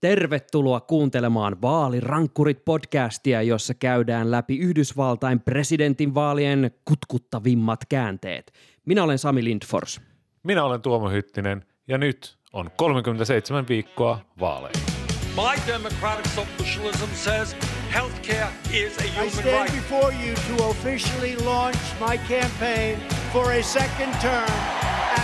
Tervetuloa 0.00 0.80
kuuntelemaan 0.80 1.62
Vaalirankkurit 1.62 2.64
podcastia, 2.64 3.42
jossa 3.42 3.74
käydään 3.74 4.30
läpi 4.30 4.58
Yhdysvaltain 4.58 5.40
presidentinvaalien 5.40 6.70
kutkuttavimmat 6.84 7.80
käänteet. 7.88 8.52
Minä 8.86 9.04
olen 9.04 9.18
Sami 9.18 9.44
Lindfors. 9.44 10.00
Minä 10.42 10.64
olen 10.64 10.82
Tuomo 10.82 11.10
Hyttinen 11.10 11.64
ja 11.88 11.98
nyt 11.98 12.38
on 12.52 12.70
37 12.76 13.68
viikkoa 13.68 14.20
vaaleja. 14.40 14.72
My 15.36 15.72
democratic 15.72 16.26
socialism 16.34 17.10
says 17.14 17.56
healthcare 17.94 18.48
is 18.72 18.98
a 18.98 19.02
human 19.02 19.26
I 19.26 19.30
stand 19.30 19.68
right. 19.68 19.72
before 19.74 20.14
you 20.26 20.34
to 20.56 20.64
officially 20.68 21.36
launch 21.44 21.78
my 22.08 22.18
campaign 22.18 22.98
for 23.32 23.52
a 23.52 23.62
second 23.62 24.14
term 24.22 24.50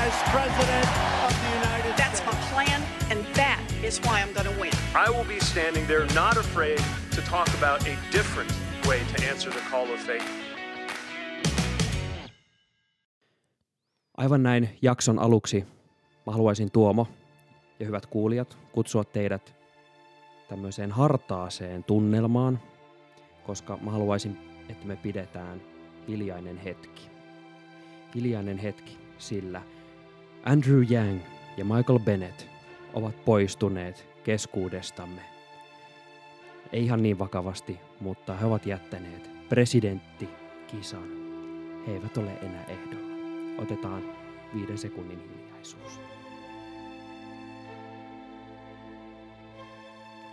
as 0.07 0.13
president 0.33 0.89
of 1.27 1.33
the 1.43 1.69
United 1.69 1.93
That's 1.97 2.19
States. 2.19 2.27
my 2.27 2.53
plan 2.53 2.86
is 3.85 4.01
why 4.01 4.21
I'm 4.21 4.33
going 4.35 4.55
to 4.55 4.61
win. 4.61 4.73
I 4.95 5.11
will 5.11 5.25
be 5.25 5.41
standing 5.41 5.87
there 5.87 6.07
not 6.15 6.37
afraid 6.37 6.79
to 7.11 7.23
talk 7.23 7.49
about 7.59 7.83
a 7.83 7.97
different 8.13 8.53
way 8.89 9.01
to 9.17 9.31
answer 9.31 9.53
the 9.53 9.63
call 9.71 9.93
of 9.95 10.01
faith. 10.01 10.25
Aivan 14.17 14.43
näin 14.43 14.69
jakson 14.83 15.19
aluksi 15.19 15.65
mä 16.27 16.33
haluaisin 16.33 16.71
Tuomo 16.71 17.07
ja 17.81 17.87
hyvät 17.87 18.07
kuulijat 18.07 18.59
kutsua 18.73 19.05
teidät 19.05 19.55
tämmöiseen 20.49 20.93
hartaaseen 20.93 21.85
tunnelmaan, 21.85 22.61
koska 23.45 23.79
mä 23.83 23.91
haluaisin, 23.91 24.39
että 24.69 24.87
me 24.87 24.97
pidetään 24.97 25.61
hiljainen 26.09 26.57
hetki. 26.57 27.03
Hiljainen 28.15 28.59
hetki, 28.59 28.99
sillä 29.19 29.63
Andrew 30.45 30.93
Yang 30.93 31.21
ja 31.57 31.65
Michael 31.65 31.99
Bennett 31.99 32.46
ovat 32.97 33.25
poistuneet 33.25 34.07
keskuudestamme. 34.25 35.23
Ei 36.73 36.85
ihan 36.85 37.03
niin 37.03 37.19
vakavasti, 37.19 37.81
mutta 38.01 38.37
he 38.37 38.47
ovat 38.47 38.67
jättäneet 38.67 39.31
presidenttikisan. 39.49 41.09
He 41.87 41.93
eivät 41.93 42.17
ole 42.17 42.31
enää 42.43 42.65
ehdolla. 42.65 43.07
Otetaan 43.59 44.03
viiden 44.55 44.79
sekunnin 44.79 45.19
hiljaisuus. 45.19 46.01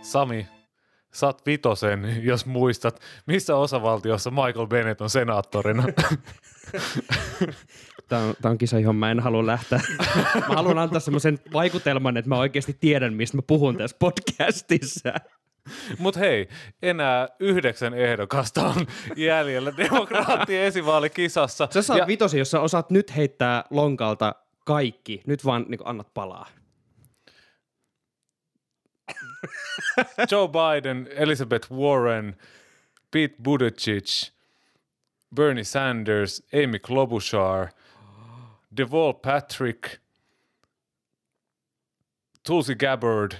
Sami, 0.02 0.46
saat 1.12 1.46
vitosen, 1.46 2.24
jos 2.24 2.46
muistat, 2.46 3.00
missä 3.26 3.56
osavaltiossa 3.56 4.30
Michael 4.30 4.66
Bennett 4.66 5.00
on 5.00 5.10
senaattorina. 5.10 5.82
Tämä 8.08 8.22
on, 8.22 8.34
tämä 8.42 8.50
on 8.50 8.58
kisa, 8.58 8.78
johon 8.78 8.96
mä 8.96 9.10
en 9.10 9.20
halua 9.20 9.46
lähteä. 9.46 9.80
Mä 10.34 10.54
haluan 10.54 10.78
antaa 10.78 11.00
semmoisen 11.00 11.38
vaikutelman, 11.52 12.16
että 12.16 12.28
mä 12.28 12.38
oikeasti 12.38 12.76
tiedän, 12.80 13.14
mistä 13.14 13.36
mä 13.36 13.42
puhun 13.46 13.76
tässä 13.76 13.96
podcastissa. 13.98 15.14
Mutta 15.98 16.20
hei, 16.20 16.48
enää 16.82 17.28
yhdeksän 17.40 17.94
ehdokasta 17.94 18.66
on 18.66 18.86
jäljellä 19.16 19.72
demokraattien 19.76 20.64
esivaalikisassa. 20.64 21.68
Sä 21.70 21.82
saat 21.82 21.98
ja... 21.98 22.06
vitosi, 22.06 22.38
jos 22.38 22.50
sä 22.50 22.60
osaat 22.60 22.90
nyt 22.90 23.16
heittää 23.16 23.64
lonkalta 23.70 24.34
kaikki. 24.64 25.22
Nyt 25.26 25.44
vaan 25.44 25.64
niin 25.68 25.80
annat 25.84 26.14
palaa. 26.14 26.46
Joe 30.30 30.48
Biden, 30.48 31.08
Elizabeth 31.10 31.72
Warren, 31.72 32.36
Pete 33.10 33.34
Buttigieg, 33.42 34.04
Bernie 35.34 35.64
Sanders, 35.64 36.42
Amy 36.64 36.78
Klobuchar, 36.78 37.68
Deval 38.76 39.12
Patrick, 39.12 40.00
Tulsi 42.46 42.74
Gabbard. 42.74 43.32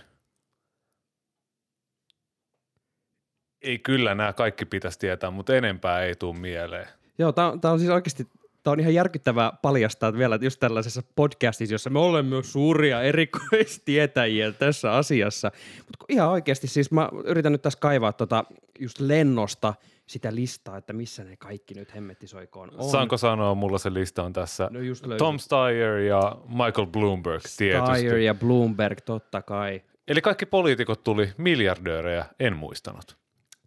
Ei 3.63 3.79
kyllä 3.79 4.15
nämä 4.15 4.33
kaikki 4.33 4.65
pitäisi 4.65 4.99
tietää, 4.99 5.31
mutta 5.31 5.57
enempää 5.57 6.03
ei 6.03 6.15
tule 6.15 6.39
mieleen. 6.39 6.89
Joo, 7.19 7.33
tämä 7.33 7.73
on, 7.73 7.79
siis 7.79 7.91
oikeasti 7.91 8.29
Tämä 8.65 8.73
on 8.73 8.81
ihan 8.81 8.95
järkyttävää 8.95 9.53
paljastaa 9.63 10.09
että 10.09 10.19
vielä 10.19 10.39
just 10.43 10.61
tällaisessa 10.61 11.03
podcastissa, 11.17 11.75
jossa 11.75 11.91
me 11.91 11.99
olemme 11.99 12.29
myös 12.29 12.53
suuria 12.53 13.03
erikoistietäjiä 13.03 14.53
tässä 14.53 14.93
asiassa. 14.93 15.51
Mutta 15.79 16.05
ihan 16.09 16.29
oikeasti 16.29 16.67
siis 16.67 16.91
mä 16.91 17.09
yritän 17.25 17.53
nyt 17.53 17.63
tässä 17.63 17.79
kaivaa 17.79 18.13
tota 18.13 18.45
just 18.81 19.01
lennosta 19.01 19.75
sitä 20.07 20.35
listaa, 20.35 20.77
että 20.77 20.93
missä 20.93 21.25
ne 21.25 21.37
kaikki 21.37 21.75
nyt 21.75 21.95
hemmettisoikoon 21.95 22.71
on. 22.75 22.91
Saanko 22.91 23.17
sanoa, 23.17 23.55
mulla 23.55 23.79
se 23.79 23.95
lista 23.95 24.23
on 24.23 24.33
tässä. 24.33 24.69
No 24.73 24.81
just 24.81 25.05
Tom 25.19 25.39
Steyer 25.39 25.99
ja 25.99 26.37
Michael 26.49 26.87
Bloomberg 26.87 27.43
tietysti. 27.57 27.97
Steyer 27.97 28.17
ja 28.17 28.35
Bloomberg, 28.35 28.99
totta 29.01 29.43
kai. 29.43 29.83
Eli 30.09 30.21
kaikki 30.21 30.47
poliitikot 30.47 31.05
tuli 31.05 31.31
miljardöörejä, 31.37 32.27
en 32.41 32.57
muistanut. 32.57 33.19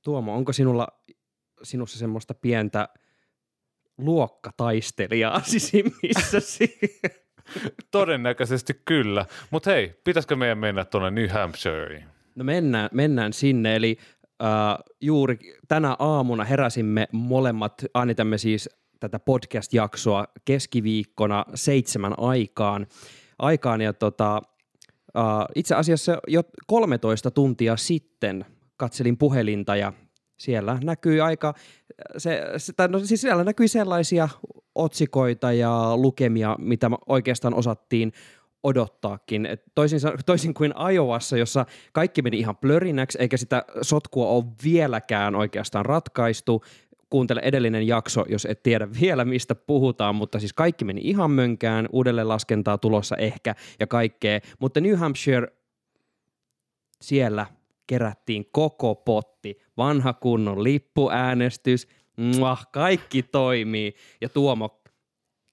Tuomo, 0.04 0.36
onko 0.36 0.54
sinulla 0.54 0.88
sinussa 1.64 2.00
semmoista 2.00 2.34
pientä– 2.34 2.90
luokkataistelijaa 3.98 5.42
sisimmissäsi. 5.54 6.80
Todennäköisesti 7.92 8.82
kyllä. 8.86 9.26
Mutta 9.52 9.72
hei, 9.72 9.94
pitäisikö 10.04 10.36
meidän 10.36 10.58
mennä 10.58 10.86
tuonne 10.86 11.12
New 11.12 11.30
Hampshireen? 11.30 12.04
No 12.36 12.44
mennään, 12.44 12.90
mennään 12.94 13.34
sinne, 13.34 13.76
eli 13.76 13.98
äh, 14.44 14.78
juuri 15.02 15.38
tänä 15.68 15.96
aamuna 16.00 16.44
heräsimme 16.44 17.08
molemmat, 17.12 17.74
äänitämme 17.96 18.38
siis 18.38 18.70
tätä 19.00 19.20
podcast-jaksoa 19.20 20.28
keskiviikkona 20.46 21.46
seitsemän 21.56 22.14
aikaan, 22.18 22.88
aikaan 23.40 23.82
ja 23.82 23.94
tota, 23.94 24.42
äh, 25.18 25.24
itse 25.56 25.76
asiassa 25.76 26.18
jo 26.28 26.44
13 26.68 27.32
tuntia 27.32 27.78
sitten 27.78 28.46
katselin 28.78 29.18
puhelinta 29.18 29.76
ja 29.76 29.94
siellä 30.38 30.78
näkyy 30.84 31.22
aika, 31.22 31.54
se, 32.18 32.42
se, 32.58 32.74
no 32.88 33.00
siis 33.00 33.22
siellä 33.22 33.44
näkyi 33.44 33.68
sellaisia 33.68 34.30
otsikoita 34.76 35.52
ja 35.52 35.98
lukemia, 35.98 36.56
mitä 36.60 36.92
oikeastaan 37.08 37.54
osattiin 37.54 38.12
odottaakin. 38.64 39.46
Et 39.46 39.64
toisin, 39.76 40.00
toisin 40.26 40.54
kuin 40.54 40.74
Iowassa, 40.94 41.38
jossa 41.38 41.66
kaikki 41.94 42.22
meni 42.22 42.40
ihan 42.40 42.58
plörinäksi, 42.58 43.18
eikä 43.22 43.38
sitä 43.38 43.66
sotkua 43.82 44.28
ole 44.28 44.46
vieläkään 44.64 45.36
oikeastaan 45.36 45.86
ratkaistu. 45.86 46.64
Kuuntele 47.10 47.42
edellinen 47.44 47.88
jakso, 47.88 48.26
jos 48.30 48.46
et 48.46 48.64
tiedä 48.64 48.88
vielä, 49.02 49.26
mistä 49.26 49.56
puhutaan, 49.56 50.16
mutta 50.16 50.40
siis 50.40 50.54
kaikki 50.54 50.86
meni 50.86 51.02
ihan 51.04 51.32
mönkään, 51.32 51.90
uudelleen 51.92 52.28
laskentaa 52.28 52.78
tulossa 52.78 53.16
ehkä 53.16 53.56
ja 53.80 53.88
kaikkea. 53.88 54.40
Mutta 54.60 54.82
New 54.82 54.96
Hampshire, 54.96 55.48
siellä 57.02 57.46
kerättiin 57.88 58.46
koko 58.52 58.96
potti, 58.96 59.58
vanha 59.78 60.14
kunnon 60.14 60.64
lippuäänestys, 60.64 61.88
muah, 62.18 62.68
kaikki 62.72 63.24
toimii. 63.24 63.96
Ja 64.22 64.30
Tuomo, 64.30 64.82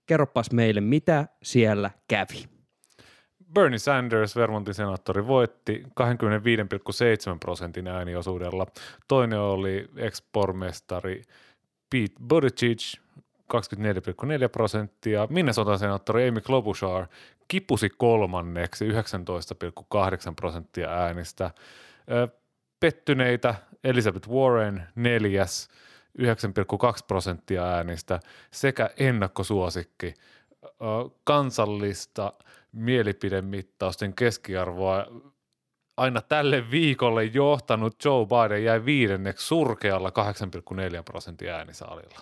kerropas 0.06 0.52
meille, 0.52 0.80
mitä 0.80 1.28
siellä 1.42 1.90
kävi. 2.08 2.53
Bernie 3.54 3.78
Sanders, 3.78 4.36
Vermontin 4.36 4.74
senaattori, 4.74 5.26
voitti 5.26 5.82
25,7 5.86 7.38
prosentin 7.40 7.88
ääniosuudella. 7.88 8.66
Toinen 9.08 9.40
oli 9.40 9.88
ex-pormestari 9.96 11.22
Pete 11.90 12.14
Buttigieg, 12.28 12.78
24,4 13.54 14.48
prosenttia. 14.52 15.26
Minnesotan 15.30 15.78
senaattori 15.78 16.28
Amy 16.28 16.40
Klobuchar 16.40 17.06
kipusi 17.48 17.90
kolmanneksi 17.90 18.88
19,8 18.88 18.94
prosenttia 20.36 20.90
äänistä. 20.90 21.50
Pettyneitä 22.80 23.54
Elizabeth 23.84 24.28
Warren 24.28 24.82
neljäs 24.94 25.68
9,2 26.18 26.26
prosenttia 27.08 27.64
äänistä 27.64 28.20
sekä 28.50 28.90
ennakkosuosikki 28.96 30.14
kansallista 31.24 32.32
mielipidemittausten 32.74 34.14
keskiarvoa 34.14 35.06
aina 35.96 36.20
tälle 36.20 36.70
viikolle 36.70 37.24
johtanut 37.24 38.04
Joe 38.04 38.26
Biden 38.26 38.64
jäi 38.64 38.84
viidenneksi 38.84 39.46
surkealla 39.46 40.08
8,4 40.08 41.02
prosenttia 41.04 41.56
äänisaalilla. 41.56 42.18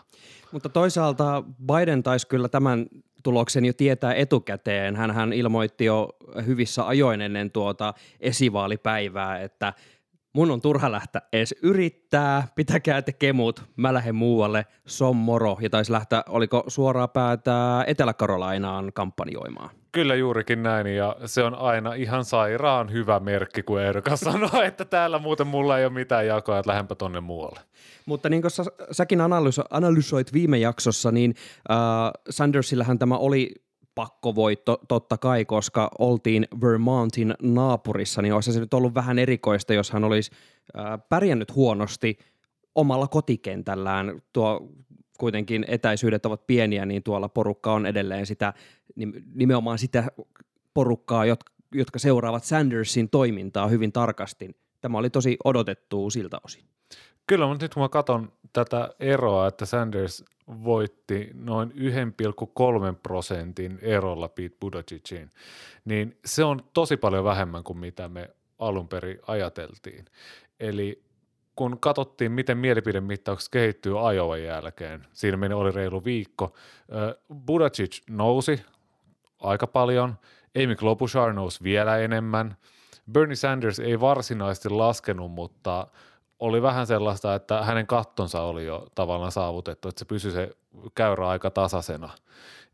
Mutta 0.53 0.69
toisaalta 0.69 1.45
Biden 1.67 2.03
taisi 2.03 2.27
kyllä 2.27 2.49
tämän 2.49 2.87
tuloksen 3.23 3.65
jo 3.65 3.73
tietää 3.73 4.15
etukäteen. 4.15 4.97
hän 4.97 5.33
ilmoitti 5.33 5.85
jo 5.85 6.09
hyvissä 6.47 6.87
ajoin 6.87 7.21
ennen 7.21 7.51
tuota 7.51 7.95
esivaalipäivää, 8.21 9.41
että 9.41 9.73
mun 10.33 10.51
on 10.51 10.61
turha 10.61 10.93
lähteä 10.93 11.23
edes 11.33 11.55
yrittää, 11.63 12.49
pitäkää 12.55 13.03
te 13.03 13.13
kemut, 13.13 13.65
mä 13.77 13.95
lähden 13.95 14.15
muualle, 14.15 14.67
som 14.87 15.17
moro. 15.17 15.59
Ja 15.61 15.71
taisi 15.71 15.93
lähteä, 15.93 16.25
oliko 16.29 16.65
suoraa 16.69 17.09
päätä 17.09 17.85
Etelä-Karolainaan 17.87 18.93
kampanjoimaan. 18.95 19.82
Kyllä 19.93 20.15
juurikin 20.15 20.63
näin 20.63 20.87
ja 20.87 21.17
se 21.27 21.43
on 21.43 21.55
aina 21.55 21.95
ihan 21.95 22.25
sairaan 22.25 22.93
hyvä 22.93 23.21
merkki, 23.21 23.63
kun 23.63 23.81
ehdokas 23.81 24.21
sanoo, 24.31 24.63
että 24.63 24.85
täällä 24.85 25.19
muuten 25.19 25.47
mulla 25.47 25.79
ei 25.79 25.85
ole 25.85 25.93
mitään 25.93 26.27
jakoa, 26.27 26.59
että 26.59 26.71
lähdenpä 26.71 26.95
tonne 26.95 27.21
muualle. 27.21 27.61
Mutta 28.07 28.29
niin 28.29 28.43
kuin 28.43 28.51
sä, 28.51 28.65
säkin 28.93 29.21
analyso, 29.21 29.63
analysoit 29.71 30.33
viime 30.33 30.59
jaksossa, 30.59 31.13
niin 31.13 31.35
äh, 31.71 31.77
Sandersillähän 32.31 32.99
tämä 32.99 33.17
oli 33.17 33.55
pakkovoitto 33.95 34.81
totta 34.89 35.19
kai, 35.19 35.45
koska 35.45 35.91
oltiin 35.99 36.47
Vermontin 36.61 37.35
naapurissa, 37.43 38.23
niin 38.23 38.35
olisi 38.35 38.53
se 38.53 38.61
nyt 38.61 38.75
ollut 38.75 38.95
vähän 38.95 39.19
erikoista, 39.19 39.75
jos 39.75 39.91
hän 39.91 40.05
olisi 40.05 40.31
äh, 40.79 40.85
pärjännyt 41.09 41.55
huonosti 41.55 42.19
omalla 42.75 43.09
kotikentällään. 43.09 44.23
Tuo 44.33 44.69
kuitenkin 45.23 45.65
etäisyydet 45.69 46.27
ovat 46.27 46.47
pieniä, 46.47 46.87
niin 46.87 47.03
tuolla 47.03 47.29
porukka 47.29 47.73
on 47.73 47.87
edelleen 47.87 48.27
sitä, 48.27 48.53
nimenomaan 49.35 49.79
sitä 49.79 50.05
porukkaa, 50.75 51.25
jotka, 51.75 51.99
seuraavat 51.99 52.45
Sandersin 52.45 53.09
toimintaa 53.09 53.69
hyvin 53.69 53.93
tarkasti. 53.93 54.57
Tämä 54.81 54.99
oli 54.99 55.11
tosi 55.11 55.37
odotettu 55.45 56.11
siltä 56.11 56.39
osin. 56.45 56.65
Kyllä, 57.27 57.47
mutta 57.47 57.65
nyt 57.65 57.75
kun 57.75 57.83
mä 57.83 57.89
katson 57.89 58.33
tätä 58.53 58.95
eroa, 59.01 59.47
että 59.47 59.67
Sanders 59.67 60.25
voitti 60.65 61.31
noin 61.35 61.71
1,3 61.71 61.77
prosentin 63.03 63.79
erolla 63.83 64.29
Pete 64.29 64.57
Buttigiegin, 64.61 65.31
niin 65.85 66.19
se 66.25 66.45
on 66.45 66.61
tosi 66.73 66.97
paljon 66.97 67.25
vähemmän 67.25 67.65
kuin 67.65 67.79
mitä 67.79 68.09
me 68.09 68.31
alun 68.59 68.89
perin 68.89 69.19
ajateltiin. 69.27 70.05
Eli 70.61 71.03
kun 71.57 71.81
katsottiin, 71.81 72.33
miten 72.33 72.59
mielipidemittaukset 72.59 73.51
kehittyy 73.53 73.93
Iowan 74.15 74.43
jälkeen, 74.43 75.07
siinä 75.13 75.37
meni 75.37 75.55
oli 75.55 75.71
reilu 75.71 76.05
viikko, 76.05 76.53
Buttigieg 77.35 77.93
nousi 78.11 78.63
aika 79.41 79.67
paljon, 79.67 80.19
Amy 80.65 80.77
Klobuchar 80.77 81.33
nousi 81.33 81.63
vielä 81.63 81.99
enemmän, 81.99 82.57
Bernie 83.13 83.37
Sanders 83.37 83.79
ei 83.79 84.01
varsinaisesti 84.01 84.69
laskenut, 84.69 85.31
mutta 85.31 85.87
oli 86.39 86.63
vähän 86.63 86.87
sellaista, 86.87 87.35
että 87.35 87.63
hänen 87.63 87.87
kattonsa 87.87 88.41
oli 88.41 88.67
jo 88.67 88.87
tavallaan 88.95 89.33
saavutettu, 89.33 89.89
että 89.89 89.99
se 89.99 90.05
pysyi 90.05 90.33
se 90.33 90.57
käyrä 90.95 91.29
aika 91.29 91.51
tasaisena. 91.51 92.11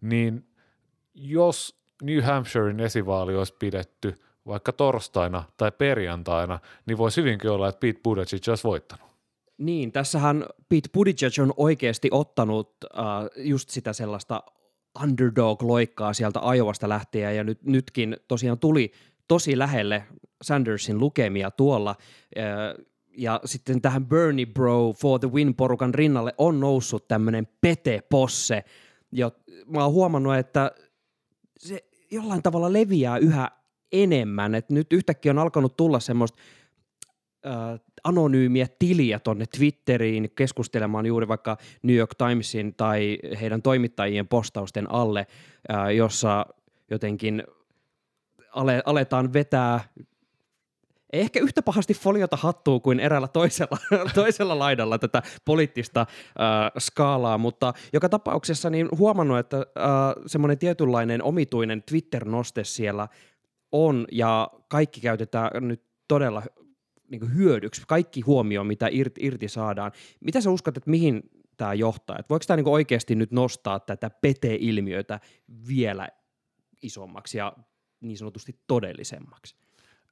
Niin 0.00 0.46
jos 1.14 1.80
New 2.02 2.22
Hampshirein 2.22 2.80
esivaali 2.80 3.36
olisi 3.36 3.54
pidetty– 3.58 4.14
vaikka 4.49 4.73
torstaina 4.73 5.45
tai 5.56 5.73
perjantaina, 5.73 6.59
niin 6.87 6.99
voisi 6.99 7.21
hyvinkin 7.21 7.50
olla, 7.50 7.69
että 7.69 7.81
Pete 7.81 8.00
Buttigieg 8.03 8.49
olisi 8.49 8.65
voittanut. 8.65 9.09
Niin, 9.59 9.93
tässähän 9.93 10.45
Pete 10.69 10.89
Buttigieg 10.93 11.33
on 11.43 11.55
oikeasti 11.56 12.09
ottanut 12.12 12.71
uh, 12.85 13.45
just 13.45 13.71
sitä 13.71 13.93
sellaista 13.93 14.43
underdog-loikkaa 15.03 16.12
sieltä 16.12 16.41
Ajovasta 16.43 16.89
lähtien 16.89 17.37
ja 17.37 17.45
nyt, 17.45 17.62
nytkin 17.65 18.17
tosiaan 18.29 18.59
tuli 18.59 18.93
tosi 19.29 19.59
lähelle 19.59 20.05
Sandersin 20.43 20.99
lukemia 20.99 21.50
tuolla. 21.50 21.97
Uh, 21.99 22.85
ja 23.17 23.41
sitten 23.45 23.81
tähän 23.81 24.06
Bernie 24.06 24.47
Bro 24.47 24.93
for 24.93 25.21
the 25.21 25.33
Win 25.33 25.55
porukan 25.55 25.95
rinnalle 25.95 26.35
on 26.39 26.61
noussut 26.61 27.09
tämmöinen 27.09 27.49
Pete 27.61 28.03
Posse. 28.11 28.65
Ja 29.12 29.31
mä 29.67 29.85
oon 29.85 29.93
huomannut, 29.93 30.37
että 30.37 30.73
se 31.59 31.85
jollain 32.11 32.43
tavalla 32.43 32.73
leviää 32.73 33.19
yhä 33.19 33.50
enemmän. 33.93 34.55
Et 34.55 34.70
nyt 34.70 34.93
yhtäkkiä 34.93 35.32
on 35.32 35.38
alkanut 35.38 35.76
tulla 35.76 36.00
semmoista 36.00 36.38
äh, 37.46 37.81
anonyymiä 38.05 38.67
tiliä 38.79 39.19
tonne 39.19 39.44
Twitteriin 39.56 40.31
keskustelemaan 40.35 41.06
juuri 41.06 41.29
vaikka 41.29 41.56
New 41.82 41.96
York 41.96 42.14
Timesin 42.14 42.75
tai 42.75 43.19
heidän 43.40 43.62
toimittajien 43.62 44.29
postausten 44.29 44.90
alle, 44.90 45.26
äh, 45.73 45.88
jossa 45.94 46.46
jotenkin 46.90 47.43
ale, 48.52 48.82
aletaan 48.87 49.32
vetää 49.32 49.81
ehkä 51.12 51.40
yhtä 51.40 51.62
pahasti 51.62 51.94
foliota 51.94 52.37
hattuu 52.37 52.81
kuin 52.81 53.00
eräällä 53.00 53.29
toisella, 53.29 53.79
toisella 54.14 54.58
laidalla 54.58 54.99
tätä 54.99 55.23
poliittista 55.44 56.00
äh, 56.00 56.06
skaalaa, 56.79 57.38
mutta 57.38 57.73
joka 57.93 58.08
tapauksessa 58.08 58.70
niin 58.70 58.88
huomannut, 58.99 59.38
että 59.38 59.56
äh, 59.56 59.64
semmoinen 60.26 60.58
tietynlainen 60.58 61.23
omituinen 61.23 61.82
Twitter-noste 61.82 62.64
siellä 62.64 63.08
on 63.73 64.06
ja 64.12 64.50
kaikki 64.69 65.00
käytetään 65.00 65.69
nyt 65.69 65.82
todella 66.09 66.43
niin 67.11 67.35
hyödyksi, 67.35 67.82
kaikki 67.88 68.20
huomio, 68.20 68.65
mitä 68.65 68.88
irti, 68.91 69.20
irti 69.25 69.49
saadaan. 69.49 69.93
Mitä 70.20 70.41
sä 70.41 70.50
uskot, 70.50 70.76
että 70.76 70.91
mihin 70.91 71.23
tämä 71.56 71.75
johtaa? 71.75 72.17
Että 72.19 72.29
voiko 72.31 72.44
tämä 72.47 72.56
niin 72.56 72.69
oikeasti 72.69 73.15
nyt 73.15 73.32
nostaa 73.32 73.81
tätä 73.81 74.11
pete-ilmiötä 74.11 75.20
vielä 75.69 76.09
isommaksi 76.82 77.38
ja 77.38 77.53
niin 78.00 78.19
sanotusti 78.19 78.61
todellisemmaksi? 78.67 79.56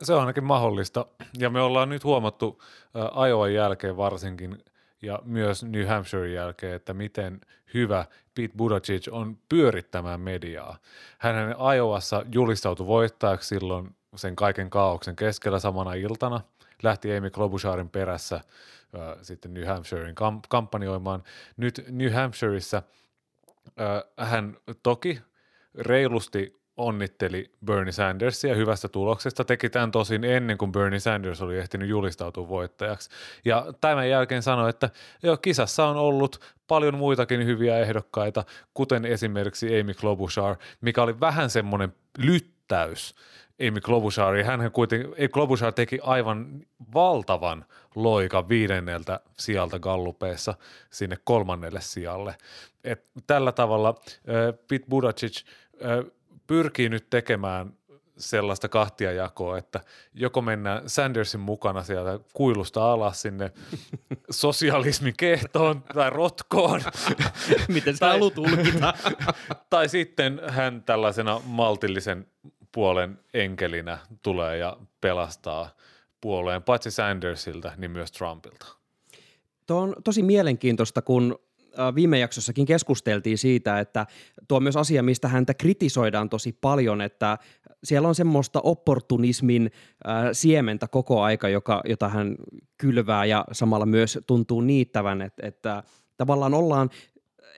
Se 0.03 0.15
on 0.15 0.21
ainakin 0.21 0.45
mahdollista. 0.45 1.07
Ja 1.39 1.51
me 1.51 1.61
ollaan 1.61 1.89
nyt 1.89 2.05
huomattu 2.05 2.63
äh, 2.97 3.29
Iowan 3.29 3.55
jälkeen 3.55 3.97
varsinkin 3.97 4.59
ja 5.07 5.19
myös 5.25 5.65
New 5.65 5.87
Hampshire 5.87 6.29
jälkeen, 6.29 6.75
että 6.75 6.95
miten 6.95 7.41
hyvä 7.75 8.05
Pete 8.35 8.55
Buttigieg 8.57 9.03
on 9.11 9.39
pyörittämään 9.49 10.21
mediaa. 10.21 10.79
Hän 11.19 11.35
Iowassa 11.75 12.25
julistautui 12.33 12.87
voittajaksi 12.87 13.49
silloin 13.49 13.97
sen 14.17 14.37
kaiken 14.37 14.71
kaauksen 14.71 15.17
keskellä 15.17 15.59
samana 15.59 15.95
iltana. 15.95 16.41
Lähti 16.83 17.17
Amy 17.17 17.31
Klobucharin 17.31 17.89
perässä 17.89 18.37
äh, 18.37 18.43
sitten 19.23 19.55
New 19.55 19.67
Hampshirein 19.67 20.15
kam- 20.15 20.41
kampanjoimaan. 20.49 21.23
Nyt 21.57 21.85
New 21.91 22.13
Hampshireissa 22.13 22.83
äh, 23.67 24.29
hän 24.29 24.57
toki 24.83 25.21
reilusti 25.75 26.61
onnitteli 26.77 27.51
Bernie 27.65 27.93
Sandersia 27.93 28.55
hyvästä 28.55 28.89
tuloksesta, 28.89 29.45
teki 29.45 29.71
tämän 29.71 29.91
tosin 29.91 30.25
ennen 30.25 30.59
kuin 30.59 30.73
Bernie 30.73 31.01
Sanders 31.01 31.43
oli 31.43 31.59
ehtinyt 31.59 31.89
julistautua 31.89 32.49
voittajaksi. 32.49 33.11
Ja 33.45 33.67
tämän 33.81 34.09
jälkeen 34.09 34.43
sanoi, 34.43 34.71
että 34.71 34.91
jo, 35.23 35.37
kisassa 35.37 35.87
on 35.87 35.97
ollut 35.97 36.41
paljon 36.69 36.95
muitakin 36.95 37.47
hyviä 37.47 37.79
ehdokkaita, 37.79 38.45
kuten 38.75 39.05
esimerkiksi 39.05 39.81
Amy 39.81 39.95
Klobuchar, 39.95 40.57
mikä 40.81 41.03
oli 41.03 41.21
vähän 41.21 41.51
semmoinen 41.51 41.95
lyttäys 42.19 43.15
Amy 43.69 43.81
Klobuchari. 43.81 44.43
Hän 44.43 44.73
kuitenkin, 44.73 45.31
Klobuchar 45.31 45.73
teki 45.73 45.99
aivan 46.03 46.67
valtavan 46.95 47.65
loikan 47.95 48.49
viidenneltä 48.49 49.21
sijalta 49.39 49.79
gallupeessa 49.79 50.55
sinne 50.91 51.17
kolmannelle 51.25 51.81
sijalle. 51.81 52.35
Et 52.85 53.11
tällä 53.27 53.53
tavalla 53.53 53.89
äh, 53.89 54.15
Pete 54.69 54.87
Buttigieg 54.89 55.33
äh, 55.85 56.16
pyrkii 56.47 56.89
nyt 56.89 57.11
tekemään 57.11 57.73
sellaista 58.19 58.69
kahtiajakoa, 58.69 59.59
että 59.59 59.81
joko 60.15 60.43
mennään 60.43 60.89
Sandersin 60.89 61.41
mukana 61.41 61.83
sieltä 61.83 62.21
kuilusta 62.33 62.93
alas 62.93 63.23
sinne 63.23 63.53
sosialismin 64.31 65.15
kehtoon 65.17 65.83
tai 65.83 66.11
rotkoon. 66.11 66.81
Miten 67.69 67.95
sitä 67.95 68.07
haluat 68.07 68.35
tulkita? 68.35 68.95
tai 69.71 69.89
sitten 69.89 70.41
hän 70.49 70.83
tällaisena 70.83 71.41
maltillisen 71.45 72.27
puolen 72.73 73.19
enkelinä 73.35 73.99
tulee 74.23 74.57
ja 74.57 74.77
pelastaa 75.01 75.71
puolueen 76.21 76.63
paitsi 76.63 76.91
Sandersilta, 76.91 77.73
niin 77.77 77.91
myös 77.91 78.13
Trumpilta. 78.13 78.67
Tuo 79.67 79.81
on 79.81 79.95
tosi 80.05 80.23
mielenkiintoista, 80.23 81.03
kun 81.03 81.39
viime 81.95 82.19
jaksossakin 82.19 82.67
keskusteltiin 82.67 83.39
siitä, 83.39 83.81
että 83.81 84.07
tuo 84.49 84.57
on 84.57 84.63
myös 84.63 84.77
asia, 84.77 85.03
mistä 85.03 85.29
häntä 85.29 85.55
kritisoidaan 85.55 86.29
tosi 86.29 86.53
paljon, 86.61 87.01
että 87.01 87.39
siellä 87.85 88.09
on 88.09 88.15
semmoista 88.15 88.61
opportunismin 88.61 89.71
siementä 90.33 90.89
koko 90.89 91.23
aika, 91.23 91.49
joka, 91.49 91.81
jota 91.89 92.09
hän 92.09 92.37
kylvää 92.79 93.25
ja 93.25 93.45
samalla 93.53 93.87
myös 93.87 94.19
tuntuu 94.27 94.61
niittävän, 94.61 95.23
että, 95.23 95.47
että 95.47 95.83
tavallaan 96.17 96.55
ollaan 96.55 96.91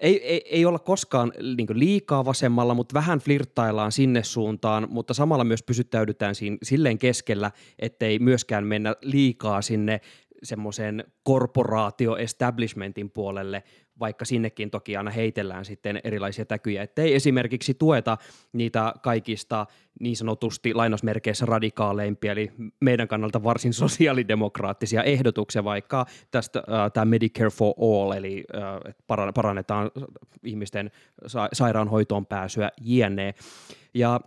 ei, 0.01 0.27
ei, 0.27 0.43
ei 0.51 0.65
olla 0.65 0.79
koskaan 0.79 1.33
niin 1.57 1.67
liikaa 1.73 2.25
vasemmalla, 2.25 2.75
mutta 2.75 2.95
vähän 2.95 3.19
flirttaillaan 3.19 3.93
sinne 3.93 4.23
suuntaan, 4.23 4.87
mutta 4.91 5.15
samalla 5.15 5.45
myös 5.45 5.63
pysyttäydytään 5.63 6.35
siinä, 6.35 6.57
silleen 6.63 6.99
keskellä, 6.99 7.51
ettei 7.79 8.19
myöskään 8.19 8.65
mennä 8.65 8.95
liikaa 9.03 9.63
sinne 9.63 10.01
semmoisen 10.43 11.05
korporaatio-establishmentin 11.23 13.11
puolelle, 13.11 13.63
vaikka 14.01 14.25
sinnekin 14.25 14.71
toki 14.71 14.97
aina 14.97 15.11
heitellään 15.11 15.65
sitten 15.65 16.01
erilaisia 16.05 16.45
täkyjä, 16.45 16.83
ettei 16.83 17.15
esimerkiksi 17.15 17.75
tueta 17.75 18.19
niitä 18.53 18.95
kaikista 19.03 19.67
niin 20.01 20.17
sanotusti 20.17 20.75
lainausmerkeissä 20.75 21.47
radikaaleimpia, 21.47 22.33
eli 22.33 22.53
meidän 22.81 23.09
kannalta 23.09 23.43
varsin 23.43 23.73
sosiaalidemokraattisia 23.73 25.03
ehdotuksia, 25.03 25.65
vaikka 25.65 26.07
tästä 26.31 26.59
äh, 26.59 26.93
tämä 26.93 27.05
Medicare 27.05 27.51
for 27.51 27.75
All, 27.81 28.13
eli 28.13 28.45
äh, 28.55 29.33
parannetaan 29.35 29.91
ihmisten 30.45 30.91
sa- 31.27 31.49
sairaanhoitoon 31.53 32.27
pääsyä 32.27 32.71
jne. 32.81 33.35
Ja 33.95 34.21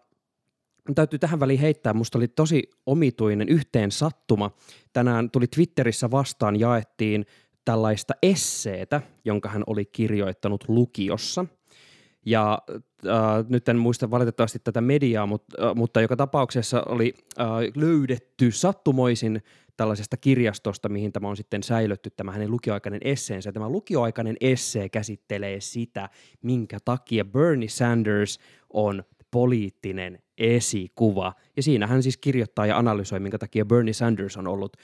täytyy 0.95 1.19
tähän 1.19 1.39
väliin 1.39 1.59
heittää, 1.59 1.93
musta 1.93 2.17
oli 2.17 2.27
tosi 2.27 2.69
omituinen 2.85 3.49
yhteen 3.49 3.91
sattuma. 3.91 4.51
Tänään 4.93 5.31
tuli 5.31 5.47
Twitterissä 5.47 6.11
vastaan, 6.11 6.59
jaettiin 6.59 7.25
tällaista 7.65 8.13
esseetä, 8.23 9.01
jonka 9.25 9.49
hän 9.49 9.63
oli 9.67 9.85
kirjoittanut 9.85 10.63
lukiossa. 10.67 11.45
Ja 12.25 12.59
äh, 13.07 13.13
nyt 13.49 13.69
en 13.69 13.77
muista 13.77 14.11
valitettavasti 14.11 14.59
tätä 14.59 14.81
mediaa, 14.81 15.25
mutta, 15.25 15.69
äh, 15.69 15.75
mutta 15.75 16.01
joka 16.01 16.15
tapauksessa 16.15 16.83
oli 16.83 17.13
äh, 17.39 17.47
löydetty 17.75 18.51
sattumoisin 18.51 19.41
tällaisesta 19.77 20.17
kirjastosta, 20.17 20.89
mihin 20.89 21.11
tämä 21.11 21.27
on 21.27 21.37
sitten 21.37 21.63
säilytty, 21.63 22.09
tämä 22.09 22.31
hänen 22.31 22.51
lukioaikainen 22.51 23.01
esseensä. 23.03 23.51
Tämä 23.51 23.69
lukioaikainen 23.69 24.37
essee 24.41 24.89
käsittelee 24.89 25.61
sitä, 25.61 26.09
minkä 26.41 26.77
takia 26.85 27.25
Bernie 27.25 27.69
Sanders 27.69 28.39
on 28.69 29.03
poliittinen 29.31 30.19
esikuva. 30.37 31.33
Ja 31.55 31.63
siinä 31.63 31.87
hän 31.87 32.03
siis 32.03 32.17
kirjoittaa 32.17 32.65
ja 32.65 32.77
analysoi, 32.77 33.19
minkä 33.19 33.37
takia 33.37 33.65
Bernie 33.65 33.93
Sanders 33.93 34.37
on 34.37 34.47
ollut 34.47 34.77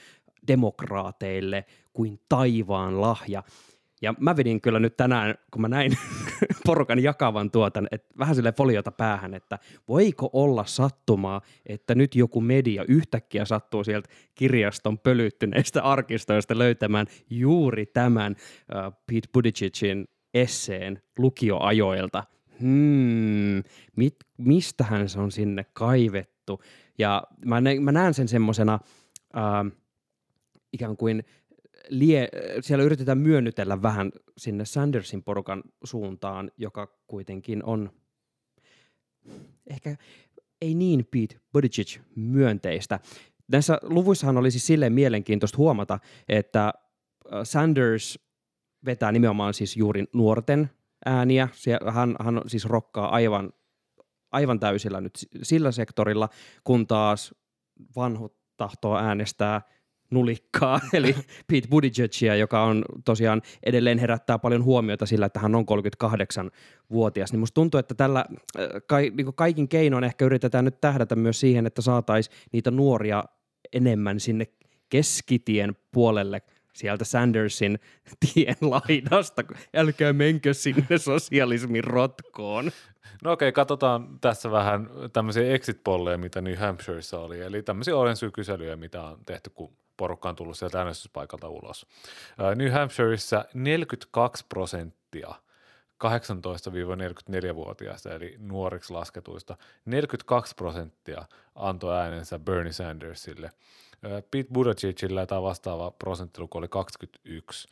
demokraateille 0.46 1.64
kuin 1.98 2.20
taivaan 2.28 3.00
lahja. 3.00 3.42
Ja 4.02 4.14
mä 4.20 4.36
vedin 4.36 4.60
kyllä 4.60 4.78
nyt 4.80 4.96
tänään, 4.96 5.34
kun 5.50 5.62
mä 5.62 5.68
näin 5.68 5.98
porukan 6.66 7.02
jakavan 7.02 7.50
tuotan, 7.50 7.88
että 7.90 8.14
vähän 8.18 8.34
sille 8.34 8.52
foliota 8.52 8.92
päähän, 8.92 9.34
että 9.34 9.58
voiko 9.88 10.30
olla 10.32 10.64
sattumaa, 10.64 11.40
että 11.66 11.94
nyt 11.94 12.14
joku 12.14 12.40
media 12.40 12.84
yhtäkkiä 12.88 13.44
sattuu 13.44 13.84
sieltä 13.84 14.08
kirjaston 14.34 14.98
pölyttyneistä 14.98 15.82
arkistoista 15.82 16.58
löytämään 16.58 17.06
juuri 17.30 17.86
tämän 17.86 18.32
uh, 18.32 18.92
Pete 19.06 19.28
Buttigiegin 19.32 20.08
esseen 20.34 21.02
lukioajoilta. 21.18 22.24
Hmm, 22.60 23.62
mit, 23.96 24.16
mistähän 24.36 25.08
se 25.08 25.20
on 25.20 25.32
sinne 25.32 25.64
kaivettu? 25.72 26.62
Ja 26.98 27.22
mä, 27.44 27.62
mä 27.80 27.92
näen 27.92 28.14
sen 28.14 28.28
semmosena 28.28 28.78
uh, 29.36 29.72
ikään 30.72 30.96
kuin– 30.96 31.24
lie, 31.88 32.28
siellä 32.60 32.84
yritetään 32.84 33.18
myönnytellä 33.18 33.82
vähän 33.82 34.12
sinne 34.38 34.64
Sandersin 34.64 35.22
porukan 35.22 35.62
suuntaan, 35.84 36.50
joka 36.56 36.86
kuitenkin 37.06 37.64
on 37.64 37.90
ehkä 39.66 39.96
ei 40.60 40.74
niin 40.74 41.08
Pete 41.10 41.40
Buttigieg 41.52 41.88
myönteistä. 42.16 43.00
Näissä 43.52 43.78
luvuissahan 43.82 44.36
oli 44.36 44.50
siis 44.50 44.66
silleen 44.66 44.92
mielenkiintoista 44.92 45.58
huomata, 45.58 45.98
että 46.28 46.64
äh, 46.66 46.72
Sanders 47.42 48.18
vetää 48.84 49.12
nimenomaan 49.12 49.54
siis 49.54 49.76
juuri 49.76 50.04
nuorten 50.12 50.70
ääniä. 51.06 51.48
Hän, 51.92 52.16
hän 52.20 52.40
siis 52.46 52.64
rokkaa 52.64 53.08
aivan, 53.08 53.52
aivan 54.32 54.60
täysillä 54.60 55.00
nyt 55.00 55.18
sillä 55.42 55.72
sektorilla, 55.72 56.28
kun 56.64 56.86
taas 56.86 57.34
vanhut 57.96 58.36
tahtoo 58.56 58.96
äänestää– 58.96 59.62
nulikkaa, 60.10 60.80
eli 60.92 61.16
Pete 61.46 61.68
Buttigiegia, 61.68 62.34
joka 62.36 62.62
on 62.62 62.84
tosiaan 63.04 63.42
edelleen 63.66 63.98
herättää 63.98 64.38
paljon 64.38 64.64
huomiota 64.64 65.06
sillä, 65.06 65.26
että 65.26 65.40
hän 65.40 65.54
on 65.54 65.64
38-vuotias. 66.04 67.32
Niin 67.32 67.40
musta 67.40 67.54
tuntuu, 67.54 67.78
että 67.78 67.94
tällä 67.94 68.24
äh, 68.30 68.66
kai, 68.86 69.12
niin 69.14 69.34
kaikin 69.34 69.68
keinoin 69.68 70.04
ehkä 70.04 70.24
yritetään 70.24 70.64
nyt 70.64 70.80
tähdätä 70.80 71.16
myös 71.16 71.40
siihen, 71.40 71.66
että 71.66 71.82
saataisiin 71.82 72.36
niitä 72.52 72.70
nuoria 72.70 73.24
enemmän 73.72 74.20
sinne 74.20 74.46
keskitien 74.88 75.76
puolelle 75.92 76.42
sieltä 76.72 77.04
Sandersin 77.04 77.78
tien 78.34 78.56
laidasta. 78.60 79.44
Älkää 79.74 80.12
menkö 80.12 80.54
sinne 80.54 80.98
sosialismin 81.08 81.84
rotkoon. 81.84 82.70
No 83.24 83.32
okei, 83.32 83.52
katsotaan 83.52 84.18
tässä 84.20 84.50
vähän 84.50 84.90
tämmöisiä 85.12 85.54
exit-polleja, 85.54 86.18
mitä 86.18 86.40
New 86.40 86.54
Hampshireissa 86.54 87.20
oli. 87.20 87.40
Eli 87.40 87.62
tämmöisiä 87.62 87.96
olensykyselyjä, 87.96 88.76
mitä 88.76 89.02
on 89.02 89.18
tehty, 89.26 89.50
kun 89.50 89.72
porukka 89.98 90.28
on 90.28 90.36
tullut 90.36 90.58
sieltä 90.58 90.78
äänestyspaikalta 90.78 91.48
ulos. 91.48 91.86
New 92.56 92.72
Hampshireissa 92.72 93.44
42 93.54 94.46
prosenttia 94.48 95.34
18-44-vuotiaista, 96.04 98.14
eli 98.14 98.36
nuoriksi 98.38 98.92
lasketuista, 98.92 99.56
42 99.84 100.54
prosenttia 100.54 101.24
antoi 101.54 101.96
äänensä 101.96 102.38
Bernie 102.38 102.72
Sandersille. 102.72 103.50
Pete 104.30 104.48
Buttigiegillä 104.52 105.26
tämä 105.26 105.42
vastaava 105.42 105.90
prosenttiluku 105.90 106.58
oli 106.58 106.68
21. 106.68 107.68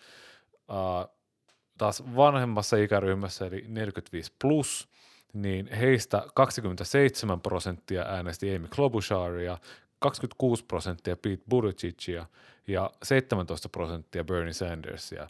taas 1.78 2.02
vanhemmassa 2.16 2.76
ikäryhmässä, 2.76 3.46
eli 3.46 3.64
45 3.68 4.32
plus, 4.42 4.88
niin 5.32 5.66
heistä 5.66 6.22
27 6.34 7.40
prosenttia 7.40 8.02
äänesti 8.02 8.56
Amy 8.56 8.68
Klobucharia, 8.68 9.58
26 9.98 10.64
prosenttia 10.64 11.16
Pete 11.16 11.42
Buttigiegia 11.50 12.26
ja 12.66 12.90
17 13.02 13.68
prosenttia 13.68 14.24
Bernie 14.24 14.52
Sandersia. 14.52 15.28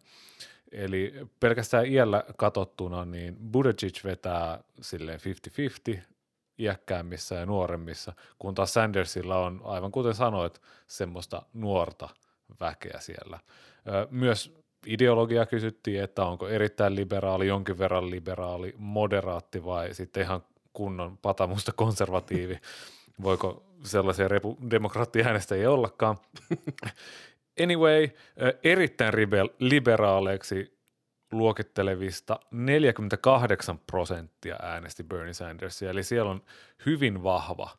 Eli 0.72 1.14
pelkästään 1.40 1.86
iällä 1.86 2.24
katsottuna, 2.36 3.04
niin 3.04 3.36
Buttigieg 3.36 4.04
vetää 4.04 4.64
silleen 4.80 5.20
50-50 5.96 5.98
iäkkäämmissä 6.58 7.34
ja 7.34 7.46
nuoremmissa, 7.46 8.12
kun 8.38 8.54
taas 8.54 8.74
Sandersilla 8.74 9.38
on, 9.38 9.60
aivan 9.64 9.92
kuten 9.92 10.14
sanoit, 10.14 10.60
semmoista 10.86 11.42
nuorta 11.52 12.08
väkeä 12.60 13.00
siellä. 13.00 13.38
Myös 14.10 14.56
ideologia 14.86 15.46
kysyttiin, 15.46 16.02
että 16.02 16.24
onko 16.24 16.48
erittäin 16.48 16.96
liberaali, 16.96 17.46
jonkin 17.46 17.78
verran 17.78 18.10
liberaali, 18.10 18.74
moderaatti 18.78 19.64
vai 19.64 19.94
sitten 19.94 20.22
ihan 20.22 20.44
kunnon 20.72 21.18
patamusta 21.18 21.72
konservatiivi. 21.72 22.60
Voiko 23.22 23.65
sellaisia 23.82 24.28
repu- 24.28 24.70
demokraattiäänestäjiä 24.70 25.70
ollakaan. 25.70 26.16
anyway, 27.62 28.08
erittäin 28.64 29.14
liberaaleiksi 29.58 30.78
luokittelevista 31.32 32.40
48 32.50 33.78
prosenttia 33.78 34.56
äänesti 34.62 35.04
Bernie 35.04 35.34
Sandersia, 35.34 35.90
eli 35.90 36.02
siellä 36.02 36.30
on 36.30 36.42
hyvin 36.86 37.22
vahva 37.22 37.70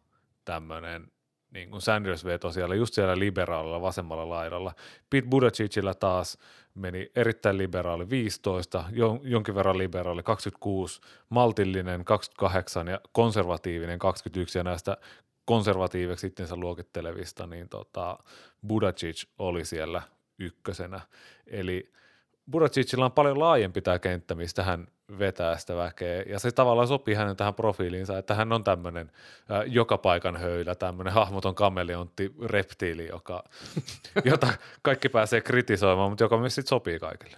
tämmöinen 0.45 1.11
niin 1.51 1.71
kuin 1.71 1.81
Sanders 1.81 2.25
veto 2.25 2.51
siellä, 2.51 2.75
just 2.75 2.93
siellä 2.93 3.19
liberaalilla 3.19 3.81
vasemmalla 3.81 4.29
laidalla. 4.29 4.73
Pete 5.09 5.27
Buttigiegillä 5.27 5.93
taas 5.93 6.37
meni 6.75 7.11
erittäin 7.15 7.57
liberaali 7.57 8.09
15, 8.09 8.83
jonkin 9.23 9.55
verran 9.55 9.77
liberaali 9.77 10.23
26, 10.23 11.01
maltillinen 11.29 12.05
28 12.05 12.87
ja 12.87 13.01
konservatiivinen 13.11 13.99
21 13.99 14.57
ja 14.57 14.63
näistä 14.63 14.97
konservatiiviksi 15.47 16.27
itsensä 16.27 16.55
luokittelevista, 16.55 17.47
niin 17.47 17.69
tota, 17.69 18.19
Budacic 18.67 19.23
oli 19.39 19.65
siellä 19.65 20.01
ykkösenä. 20.39 21.01
Eli 21.47 21.91
Budacicilla 22.51 23.05
on 23.05 23.11
paljon 23.11 23.39
laajempi 23.39 23.81
tämä 23.81 23.99
kenttä, 23.99 24.35
mistä 24.35 24.63
hän 24.63 24.87
vetää 25.19 25.57
sitä 25.57 25.75
väkeä, 25.75 26.21
ja 26.21 26.39
se 26.39 26.51
tavallaan 26.51 26.87
sopii 26.87 27.15
hänen 27.15 27.35
tähän 27.35 27.53
profiiliinsa, 27.53 28.17
että 28.17 28.35
hän 28.35 28.53
on 28.53 28.63
tämmöinen 28.63 29.11
äh, 29.51 29.63
joka 29.65 29.97
paikan 29.97 30.37
höylä, 30.37 30.75
tämmöinen 30.75 31.13
hahmoton 31.13 31.55
kameleontti 31.55 32.35
reptiili, 32.45 33.07
joka, 33.07 33.43
jota 34.31 34.47
kaikki 34.81 35.09
pääsee 35.09 35.41
kritisoimaan, 35.41 36.11
mutta 36.11 36.23
joka 36.23 36.37
myös 36.37 36.55
sit 36.55 36.67
sopii 36.67 36.99
kaikille. 36.99 37.37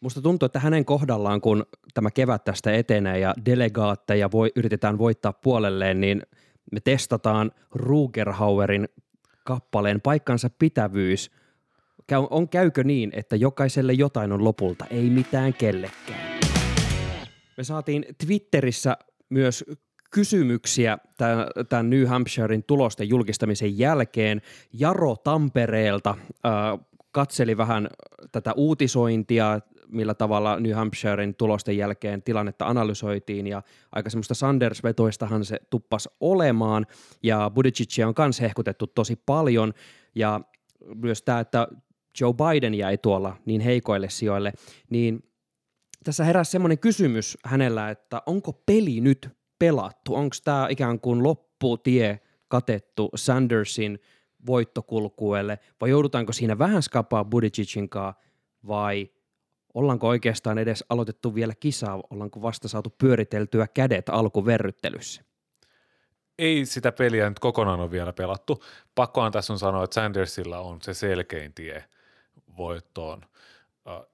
Musta 0.00 0.22
tuntuu, 0.22 0.46
että 0.46 0.60
hänen 0.60 0.84
kohdallaan, 0.84 1.40
kun 1.40 1.66
tämä 1.94 2.10
kevät 2.10 2.44
tästä 2.44 2.72
etenee 2.72 3.18
ja 3.18 3.34
delegaatteja 3.46 4.30
voi, 4.32 4.52
yritetään 4.56 4.98
voittaa 4.98 5.32
puolelleen, 5.32 6.00
niin– 6.00 6.22
me 6.72 6.80
testataan 6.80 7.50
Rugerhauerin 7.70 8.88
kappaleen 9.44 10.00
paikkansa 10.00 10.50
pitävyys. 10.58 11.30
On 12.30 12.48
käykö 12.48 12.84
niin, 12.84 13.10
että 13.14 13.36
jokaiselle 13.36 13.92
jotain 13.92 14.32
on 14.32 14.44
lopulta, 14.44 14.84
ei 14.90 15.10
mitään 15.10 15.54
kellekään. 15.54 16.40
Me 17.56 17.64
saatiin 17.64 18.06
Twitterissä 18.26 18.96
myös 19.28 19.64
kysymyksiä 20.10 20.98
tämän 21.68 21.90
New 21.90 22.04
Hampshirein 22.04 22.64
tulosten 22.64 23.08
julkistamisen 23.08 23.78
jälkeen. 23.78 24.42
Jaro 24.72 25.16
Tampereelta 25.16 26.10
äh, 26.10 26.52
katseli 27.10 27.56
vähän 27.56 27.88
tätä 28.32 28.52
uutisointia, 28.52 29.60
millä 29.92 30.14
tavalla 30.14 30.60
New 30.60 30.72
Hampshirein 30.72 31.34
tulosten 31.34 31.76
jälkeen 31.76 32.22
tilannetta 32.22 32.66
analysoitiin 32.66 33.46
ja 33.46 33.62
aika 33.92 34.10
semmoista 34.10 34.34
Sanders-vetoistahan 34.34 35.44
se 35.44 35.58
tuppas 35.70 36.08
olemaan 36.20 36.86
ja 37.22 37.50
Buttigiegia 37.54 38.08
on 38.08 38.14
myös 38.18 38.40
hehkutettu 38.40 38.86
tosi 38.86 39.16
paljon 39.26 39.72
ja 40.14 40.40
myös 40.94 41.22
tämä, 41.22 41.40
että 41.40 41.68
Joe 42.20 42.32
Biden 42.32 42.74
jäi 42.74 42.98
tuolla 42.98 43.36
niin 43.46 43.60
heikoille 43.60 44.10
sijoille, 44.10 44.52
niin 44.90 45.22
tässä 46.04 46.24
heräsi 46.24 46.50
semmoinen 46.50 46.78
kysymys 46.78 47.38
hänellä, 47.44 47.90
että 47.90 48.22
onko 48.26 48.52
peli 48.52 49.00
nyt 49.00 49.28
pelattu? 49.58 50.14
Onko 50.14 50.36
tämä 50.44 50.66
ikään 50.70 51.00
kuin 51.00 51.22
lopputie 51.22 52.20
katettu 52.48 53.10
Sandersin 53.14 53.98
voittokulkuelle 54.46 55.58
vai 55.80 55.90
joudutaanko 55.90 56.32
siinä 56.32 56.58
vähän 56.58 56.82
skapaa 56.82 57.24
Buttigiegin 57.24 57.88
vai 58.66 59.10
Ollaanko 59.74 60.08
oikeastaan 60.08 60.58
edes 60.58 60.84
aloitettu 60.88 61.34
vielä 61.34 61.54
kisaa? 61.60 62.00
Ollaanko 62.10 62.42
vasta 62.42 62.68
saatu 62.68 62.94
pyöriteltyä 62.98 63.66
kädet 63.74 64.08
alkuverryttelyssä? 64.08 65.22
Ei 66.38 66.66
sitä 66.66 66.92
peliä 66.92 67.28
nyt 67.28 67.38
kokonaan 67.38 67.80
ole 67.80 67.90
vielä 67.90 68.12
pelattu. 68.12 68.64
Pakkohan 68.94 69.32
tässä 69.32 69.52
on 69.52 69.58
sanoa, 69.58 69.84
että 69.84 69.94
Sandersilla 69.94 70.58
on 70.58 70.82
se 70.82 70.94
selkein 70.94 71.54
tie 71.54 71.84
voittoon. 72.56 73.22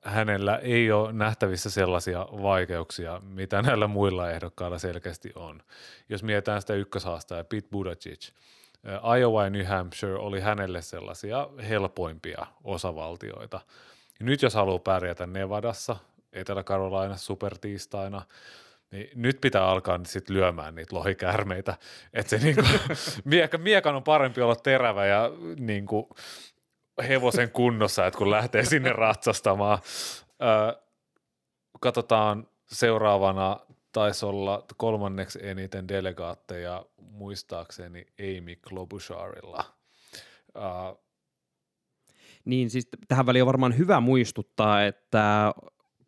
Hänellä 0.05 0.57
ei 0.57 0.93
ole 0.93 1.13
nähtävissä 1.13 1.71
sellaisia 1.71 2.27
vaikeuksia, 2.43 3.21
mitä 3.25 3.63
näillä 3.63 3.87
muilla 3.87 4.31
ehdokkailla 4.31 4.79
selkeästi 4.79 5.33
on. 5.35 5.63
Jos 6.09 6.23
mietitään 6.23 6.61
sitä 6.61 6.75
ja 7.37 7.45
Pete 7.45 7.69
Buttigieg, 7.71 8.21
Iowa 9.19 9.45
ja 9.45 9.51
New 9.51 9.65
Hampshire 9.65 10.15
oli 10.15 10.41
hänelle 10.41 10.83
sellaisia 10.83 11.49
helpoimpia 11.69 12.47
osavaltioita– 12.65 13.61
ja 14.21 14.27
nyt 14.27 14.43
jos 14.43 14.55
haluaa 14.55 14.79
pärjätä 14.79 15.27
Nevadassa, 15.27 15.97
Etelä-Karolainassa 16.33 17.27
supertiistaina, 17.27 18.23
niin 18.91 19.11
nyt 19.15 19.41
pitää 19.41 19.67
alkaa 19.67 20.01
sit 20.07 20.31
lyömään 20.31 20.75
niitä 20.75 20.97
lohikärmeitä, 20.97 21.77
että 22.13 22.31
se 22.31 22.45
niinku, 22.45 22.63
mieka, 23.25 23.59
miekan 23.59 23.95
on 23.95 24.03
parempi 24.03 24.41
olla 24.41 24.57
terävä 24.57 25.07
ja 25.07 25.31
niinku, 25.59 26.09
hevosen 27.09 27.51
kunnossa, 27.51 28.07
että 28.07 28.19
kun 28.19 28.31
lähtee 28.31 28.65
sinne 28.65 28.93
ratsastamaan. 28.93 29.79
Öö, 30.43 30.83
katsotaan 31.81 32.49
seuraavana 32.67 33.61
taisi 33.93 34.27
olla 34.27 34.65
kolmanneksi 34.77 35.39
eniten 35.43 35.89
delegaatteja 35.89 36.85
muistaakseni 36.97 38.07
Amy 38.21 38.57
Klobucharilla. 38.57 39.65
Uh, 40.57 41.08
niin 42.45 42.71
siis 42.71 42.89
tähän 43.09 43.27
väliin 43.27 43.43
on 43.43 43.47
varmaan 43.47 43.79
hyvä 43.79 44.01
muistuttaa, 44.01 44.85
että 44.85 45.55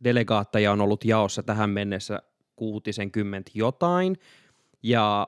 delegaatteja 0.04 0.72
on 0.72 0.80
ollut 0.80 1.04
jaossa 1.04 1.42
tähän 1.42 1.70
mennessä 1.70 2.22
kuutisenkymmentä 2.56 3.50
jotain, 3.54 4.16
ja 4.82 5.26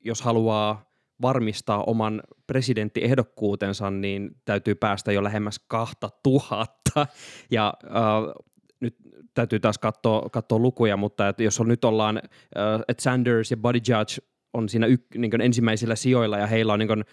jos 0.00 0.22
haluaa 0.22 0.92
varmistaa 1.22 1.84
oman 1.84 2.22
presidenttiehdokkuutensa, 2.46 3.90
niin 3.90 4.36
täytyy 4.44 4.74
päästä 4.74 5.12
jo 5.12 5.24
lähemmäs 5.24 5.58
kahta 5.58 6.10
tuhatta, 6.22 7.06
ja 7.50 7.74
äh, 7.84 8.44
nyt 8.80 8.96
täytyy 9.34 9.60
taas 9.60 9.78
katsoa, 9.78 10.28
katsoa 10.30 10.58
lukuja, 10.58 10.96
mutta 10.96 11.28
että 11.28 11.42
jos 11.42 11.60
on 11.60 11.68
nyt 11.68 11.84
ollaan, 11.84 12.16
äh, 12.16 12.80
että 12.88 13.02
Sanders 13.02 13.50
ja 13.50 13.56
Buddy 13.56 13.78
Judge 13.78 14.32
on 14.52 14.68
siinä 14.68 14.86
y, 14.86 14.96
niin 15.16 15.40
ensimmäisillä 15.40 15.96
sijoilla 15.96 16.38
ja 16.38 16.46
heillä 16.46 16.72
on 16.72 16.78
niin 16.78 17.04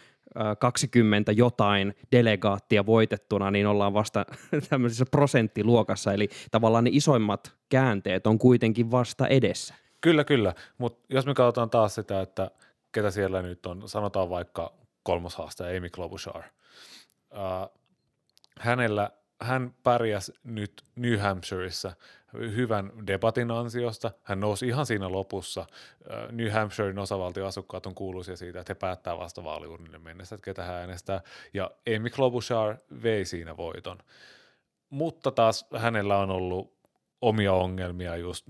20 0.59 1.31
jotain 1.31 1.95
delegaattia 2.11 2.85
voitettuna, 2.85 3.51
niin 3.51 3.67
ollaan 3.67 3.93
vasta 3.93 4.25
tämmöisessä 4.69 5.05
prosenttiluokassa, 5.11 6.13
eli 6.13 6.29
tavallaan 6.51 6.83
ne 6.83 6.89
isoimmat 6.93 7.53
käänteet 7.69 8.27
on 8.27 8.39
kuitenkin 8.39 8.91
vasta 8.91 9.27
edessä. 9.27 9.73
Kyllä, 10.01 10.23
kyllä, 10.23 10.53
mutta 10.77 11.05
jos 11.09 11.25
me 11.25 11.33
katsotaan 11.33 11.69
taas 11.69 11.95
sitä, 11.95 12.21
että 12.21 12.51
ketä 12.91 13.11
siellä 13.11 13.41
nyt 13.41 13.65
on, 13.65 13.89
sanotaan 13.89 14.29
vaikka 14.29 14.73
kolmas 15.03 15.35
haastaja 15.35 15.77
Amy 15.77 15.89
Klobuchar. 15.89 16.43
Uh, 17.31 17.79
hänellä 18.59 19.11
hän 19.41 19.73
pärjäsi 19.83 20.33
nyt 20.43 20.83
New 20.95 21.19
Hampshireissa 21.19 21.91
hyvän 22.33 22.91
debatin 23.07 23.51
ansiosta. 23.51 24.11
Hän 24.23 24.39
nousi 24.39 24.67
ihan 24.67 24.85
siinä 24.85 25.11
lopussa. 25.11 25.65
New 26.31 26.49
Hampshirein 26.49 26.99
osavaltion 26.99 27.47
asukkaat 27.47 27.85
on 27.85 27.95
kuuluisia 27.95 28.37
siitä, 28.37 28.59
että 28.59 28.73
he 28.73 28.75
päättää 28.75 29.17
vasta 29.17 29.43
vaaliurnille 29.43 29.99
mennessä, 29.99 30.35
että 30.35 30.45
ketä 30.45 30.63
hän 30.63 30.75
äänestää. 30.75 31.21
Ja 31.53 31.71
Amy 31.95 32.09
Klobuchar 32.09 32.77
vei 33.03 33.25
siinä 33.25 33.57
voiton. 33.57 33.97
Mutta 34.89 35.31
taas 35.31 35.67
hänellä 35.77 36.17
on 36.17 36.29
ollut 36.29 36.73
omia 37.21 37.53
ongelmia 37.53 38.15
just 38.15 38.47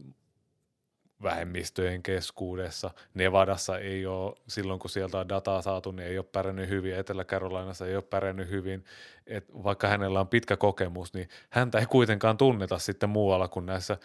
vähemmistöjen 1.23 2.03
keskuudessa. 2.03 2.91
Nevadassa 3.13 3.77
ei 3.77 4.05
ole, 4.05 4.35
silloin 4.47 4.79
kun 4.79 4.89
sieltä 4.89 5.19
on 5.19 5.29
dataa 5.29 5.61
saatu, 5.61 5.91
niin 5.91 6.07
ei 6.07 6.17
ole 6.17 6.25
pärjännyt 6.31 6.69
hyvin, 6.69 6.95
Etelä-Carolinaissa 6.95 7.87
ei 7.87 7.95
ole 7.95 8.03
pärjännyt 8.03 8.49
hyvin. 8.49 8.85
Et 9.27 9.45
vaikka 9.63 9.87
hänellä 9.87 10.19
on 10.19 10.27
pitkä 10.27 10.57
kokemus, 10.57 11.13
niin 11.13 11.29
häntä 11.49 11.79
ei 11.79 11.85
kuitenkaan 11.85 12.37
tunneta 12.37 12.77
sitten 12.77 13.09
muualla 13.09 13.47
kuin 13.47 13.65
näissä 13.65 13.97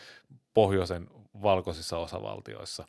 pohjoisen 0.55 1.09
valkoisissa 1.43 1.99
osavaltioissa. 1.99 2.85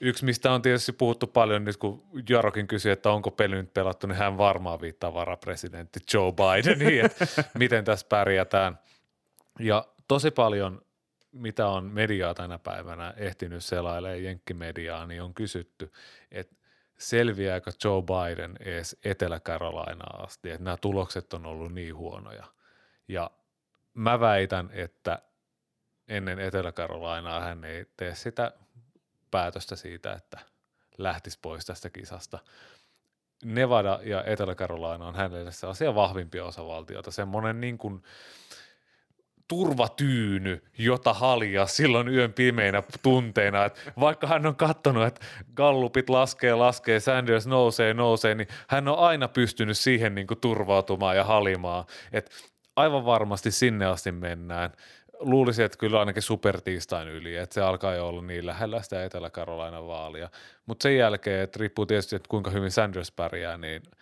Yksi, 0.00 0.24
mistä 0.24 0.52
on 0.52 0.62
tietysti 0.62 0.92
puhuttu 0.92 1.26
paljon 1.26 1.64
nyt, 1.64 1.76
kun 1.76 2.02
Jarokin 2.28 2.66
kysyi, 2.66 2.92
että 2.92 3.10
onko 3.10 3.30
peli 3.30 3.54
nyt 3.54 3.74
pelattu, 3.74 4.06
niin 4.06 4.16
hän 4.16 4.38
varmaan 4.38 4.80
viittaa 4.80 5.14
varapresidentti 5.14 6.00
Joe 6.14 6.32
Bideniin, 6.32 7.04
että 7.04 7.26
miten 7.58 7.84
tässä 7.84 8.06
pärjätään. 8.08 8.78
Ja 9.58 9.84
tosi 10.08 10.30
paljon 10.30 10.82
mitä 11.32 11.68
on 11.68 11.84
mediaa 11.84 12.34
tänä 12.34 12.58
päivänä 12.58 13.14
ehtinyt 13.16 13.64
selailemaan 13.64 14.24
jenkkimediaa, 14.24 15.06
niin 15.06 15.22
on 15.22 15.34
kysytty, 15.34 15.92
että 16.30 16.56
selviääkö 16.98 17.72
Joe 17.84 18.02
Biden 18.02 18.56
edes 18.60 18.96
Etelä-Carolinaa 19.04 20.22
asti, 20.22 20.50
että 20.50 20.64
nämä 20.64 20.76
tulokset 20.76 21.34
on 21.34 21.46
ollut 21.46 21.72
niin 21.72 21.96
huonoja. 21.96 22.44
Ja 23.08 23.30
mä 23.94 24.20
väitän, 24.20 24.70
että 24.72 25.18
ennen 26.08 26.38
Etelä-Carolinaa 26.38 27.40
hän 27.40 27.64
ei 27.64 27.86
tee 27.96 28.14
sitä 28.14 28.52
päätöstä 29.30 29.76
siitä, 29.76 30.12
että 30.12 30.38
lähtisi 30.98 31.38
pois 31.42 31.66
tästä 31.66 31.90
kisasta. 31.90 32.38
Nevada 33.44 34.00
ja 34.02 34.24
Etelä-Carolina 34.24 35.06
on 35.06 35.14
hänelle 35.14 35.52
sellaisia 35.52 35.94
vahvimpia 35.94 36.44
osavaltioita, 36.44 37.10
semmoinen 37.10 37.60
niin 37.60 37.78
kuin– 37.78 38.02
turvatyyny, 39.52 40.62
jota 40.78 41.14
halia 41.14 41.66
silloin 41.66 42.08
yön 42.08 42.32
pimeinä 42.32 42.82
tunteina. 43.02 43.64
Että 43.64 43.80
vaikka 44.00 44.26
hän 44.26 44.46
on 44.46 44.56
katsonut, 44.56 45.06
että 45.06 45.26
gallupit 45.54 46.10
laskee, 46.10 46.54
laskee, 46.54 47.00
Sanders 47.00 47.46
nousee, 47.46 47.94
nousee, 47.94 48.34
niin 48.34 48.48
hän 48.68 48.88
on 48.88 48.98
aina 48.98 49.28
pystynyt 49.28 49.78
siihen 49.78 50.14
niin 50.14 50.26
kuin 50.26 50.40
turvautumaan 50.40 51.16
ja 51.16 51.24
halimaan. 51.24 51.84
Että 52.12 52.30
aivan 52.76 53.04
varmasti 53.04 53.50
sinne 53.50 53.86
asti 53.86 54.12
mennään. 54.12 54.72
Luulisin, 55.20 55.64
että 55.64 55.78
kyllä 55.78 56.00
ainakin 56.00 56.22
supertiistain 56.22 57.08
yli, 57.08 57.36
että 57.36 57.54
se 57.54 57.60
alkaa 57.60 57.94
jo 57.94 58.08
olla 58.08 58.22
niin 58.22 58.46
lähellä 58.46 58.82
sitä 58.82 59.04
Etelä-Karolainan 59.04 59.86
vaalia. 59.86 60.28
Mutta 60.66 60.82
sen 60.82 60.96
jälkeen, 60.96 61.40
että 61.40 61.58
riippuu 61.58 61.86
tietysti, 61.86 62.16
että 62.16 62.28
kuinka 62.28 62.50
hyvin 62.50 62.70
Sanders 62.70 63.12
pärjää, 63.12 63.56
niin– 63.56 63.82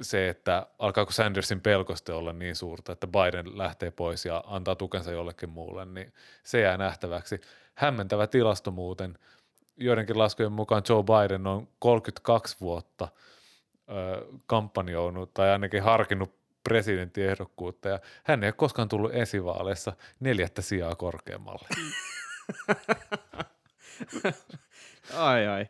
se, 0.00 0.28
että 0.28 0.66
alkaako 0.78 1.12
Sandersin 1.12 1.60
pelkoste 1.60 2.12
olla 2.12 2.32
niin 2.32 2.56
suurta, 2.56 2.92
että 2.92 3.06
Biden 3.06 3.58
lähtee 3.58 3.90
pois 3.90 4.24
ja 4.24 4.44
antaa 4.46 4.74
tukensa 4.74 5.10
jollekin 5.10 5.50
muulle, 5.50 5.84
niin 5.84 6.12
se 6.44 6.60
jää 6.60 6.76
nähtäväksi. 6.76 7.40
Hämmentävä 7.74 8.26
tilasto 8.26 8.70
muuten. 8.70 9.18
Joidenkin 9.76 10.18
laskujen 10.18 10.52
mukaan 10.52 10.82
Joe 10.88 11.02
Biden 11.02 11.46
on 11.46 11.68
32 11.78 12.56
vuotta 12.60 13.08
ö, 13.88 14.26
kampanjoinut 14.46 15.34
tai 15.34 15.50
ainakin 15.50 15.82
harkinnut 15.82 16.34
presidenttiehdokkuutta 16.64 17.88
ja 17.88 18.00
hän 18.24 18.44
ei 18.44 18.48
ole 18.48 18.52
koskaan 18.52 18.88
tullut 18.88 19.14
esivaaleissa 19.14 19.92
neljättä 20.20 20.62
sijaa 20.62 20.94
korkeammalle. 20.94 21.68
ai 25.14 25.46
ai. 25.46 25.66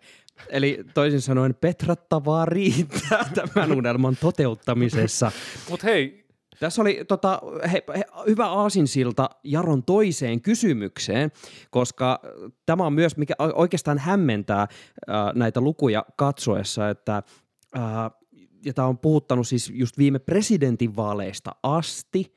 Eli 0.48 0.84
toisin 0.94 1.20
sanoen 1.20 1.54
petrattavaa 1.54 2.44
riittää 2.44 3.30
tämän 3.54 3.72
unelman 3.72 4.16
toteuttamisessa. 4.20 5.32
Mutta 5.70 5.86
hei, 5.86 6.26
tässä 6.60 6.82
oli 6.82 7.04
tota, 7.08 7.40
he, 7.72 7.82
he, 7.96 8.04
hyvä 8.26 8.46
aasinsilta 8.48 9.30
Jaron 9.44 9.82
toiseen 9.82 10.40
kysymykseen, 10.40 11.32
koska 11.70 12.20
tämä 12.66 12.86
on 12.86 12.92
myös, 12.92 13.16
mikä 13.16 13.34
oikeastaan 13.38 13.98
hämmentää 13.98 14.60
äh, 14.60 14.68
näitä 15.34 15.60
lukuja 15.60 16.04
katsoessa, 16.16 16.90
että 16.90 17.22
äh, 17.76 17.82
ja 18.64 18.74
tämä 18.74 18.88
on 18.88 18.98
puhuttanut 18.98 19.48
siis 19.48 19.72
just 19.74 19.98
viime 19.98 20.18
presidentinvaaleista 20.18 21.50
asti. 21.62 22.36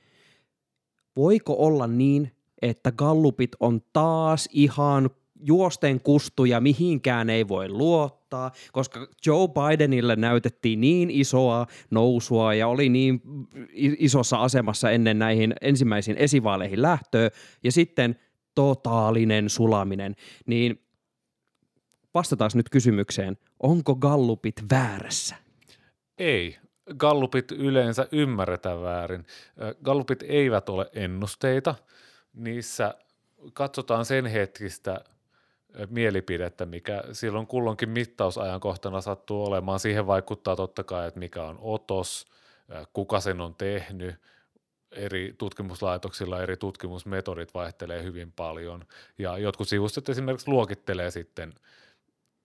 Voiko 1.16 1.56
olla 1.58 1.88
niin, 1.88 2.32
että 2.62 2.92
gallupit 2.92 3.52
on 3.60 3.82
taas 3.94 4.50
ihan 4.52 5.10
juosten 5.40 6.02
kustuja 6.02 6.62
mihinkään 6.62 7.30
ei 7.30 7.48
voi 7.48 7.70
luottaa, 7.70 8.52
koska 8.72 9.08
Joe 9.26 9.48
Bidenille 9.48 10.16
näytettiin 10.16 10.82
niin 10.82 11.10
isoa 11.10 11.66
nousua 11.92 12.54
ja 12.54 12.68
oli 12.68 12.90
niin 12.90 13.22
isossa 13.76 14.38
asemassa 14.38 14.92
ennen 14.92 15.20
näihin 15.20 15.54
ensimmäisiin 15.62 16.18
esivaaleihin 16.18 16.82
lähtöä 16.82 17.30
ja 17.64 17.72
sitten 17.72 18.20
totaalinen 18.56 19.50
sulaminen, 19.50 20.16
niin 20.46 20.86
vastataan 22.14 22.52
nyt 22.54 22.70
kysymykseen, 22.70 23.38
onko 23.60 23.96
gallupit 23.96 24.56
väärässä? 24.72 25.36
Ei. 26.18 26.58
Gallupit 26.98 27.52
yleensä 27.52 28.08
ymmärretään 28.12 28.82
väärin. 28.82 29.26
Gallupit 29.84 30.24
eivät 30.24 30.70
ole 30.70 30.90
ennusteita. 30.94 31.76
Niissä 32.34 32.96
katsotaan 33.54 34.06
sen 34.06 34.26
hetkistä– 34.26 35.00
mielipidettä, 35.90 36.66
mikä 36.66 37.04
silloin 37.12 37.48
kulloinkin 37.48 37.90
mittausajankohtana 37.90 39.02
sattuu 39.02 39.46
olemaan. 39.46 39.80
Siihen 39.80 40.08
vaikuttaa 40.08 40.56
totta 40.56 40.84
kai, 40.84 41.08
että 41.08 41.20
mikä 41.20 41.44
on 41.44 41.58
otos, 41.62 42.26
kuka 42.94 43.20
sen 43.20 43.42
on 43.42 43.56
tehnyt, 43.56 44.16
eri 44.92 45.36
tutkimuslaitoksilla 45.38 46.42
eri 46.42 46.58
tutkimusmetodit 46.58 47.54
vaihtelee 47.54 48.04
hyvin 48.04 48.32
paljon 48.32 48.86
ja 49.18 49.38
jotkut 49.38 49.68
sivustot 49.68 50.10
esimerkiksi 50.10 50.52
luokittelee 50.52 51.12
sitten 51.12 51.54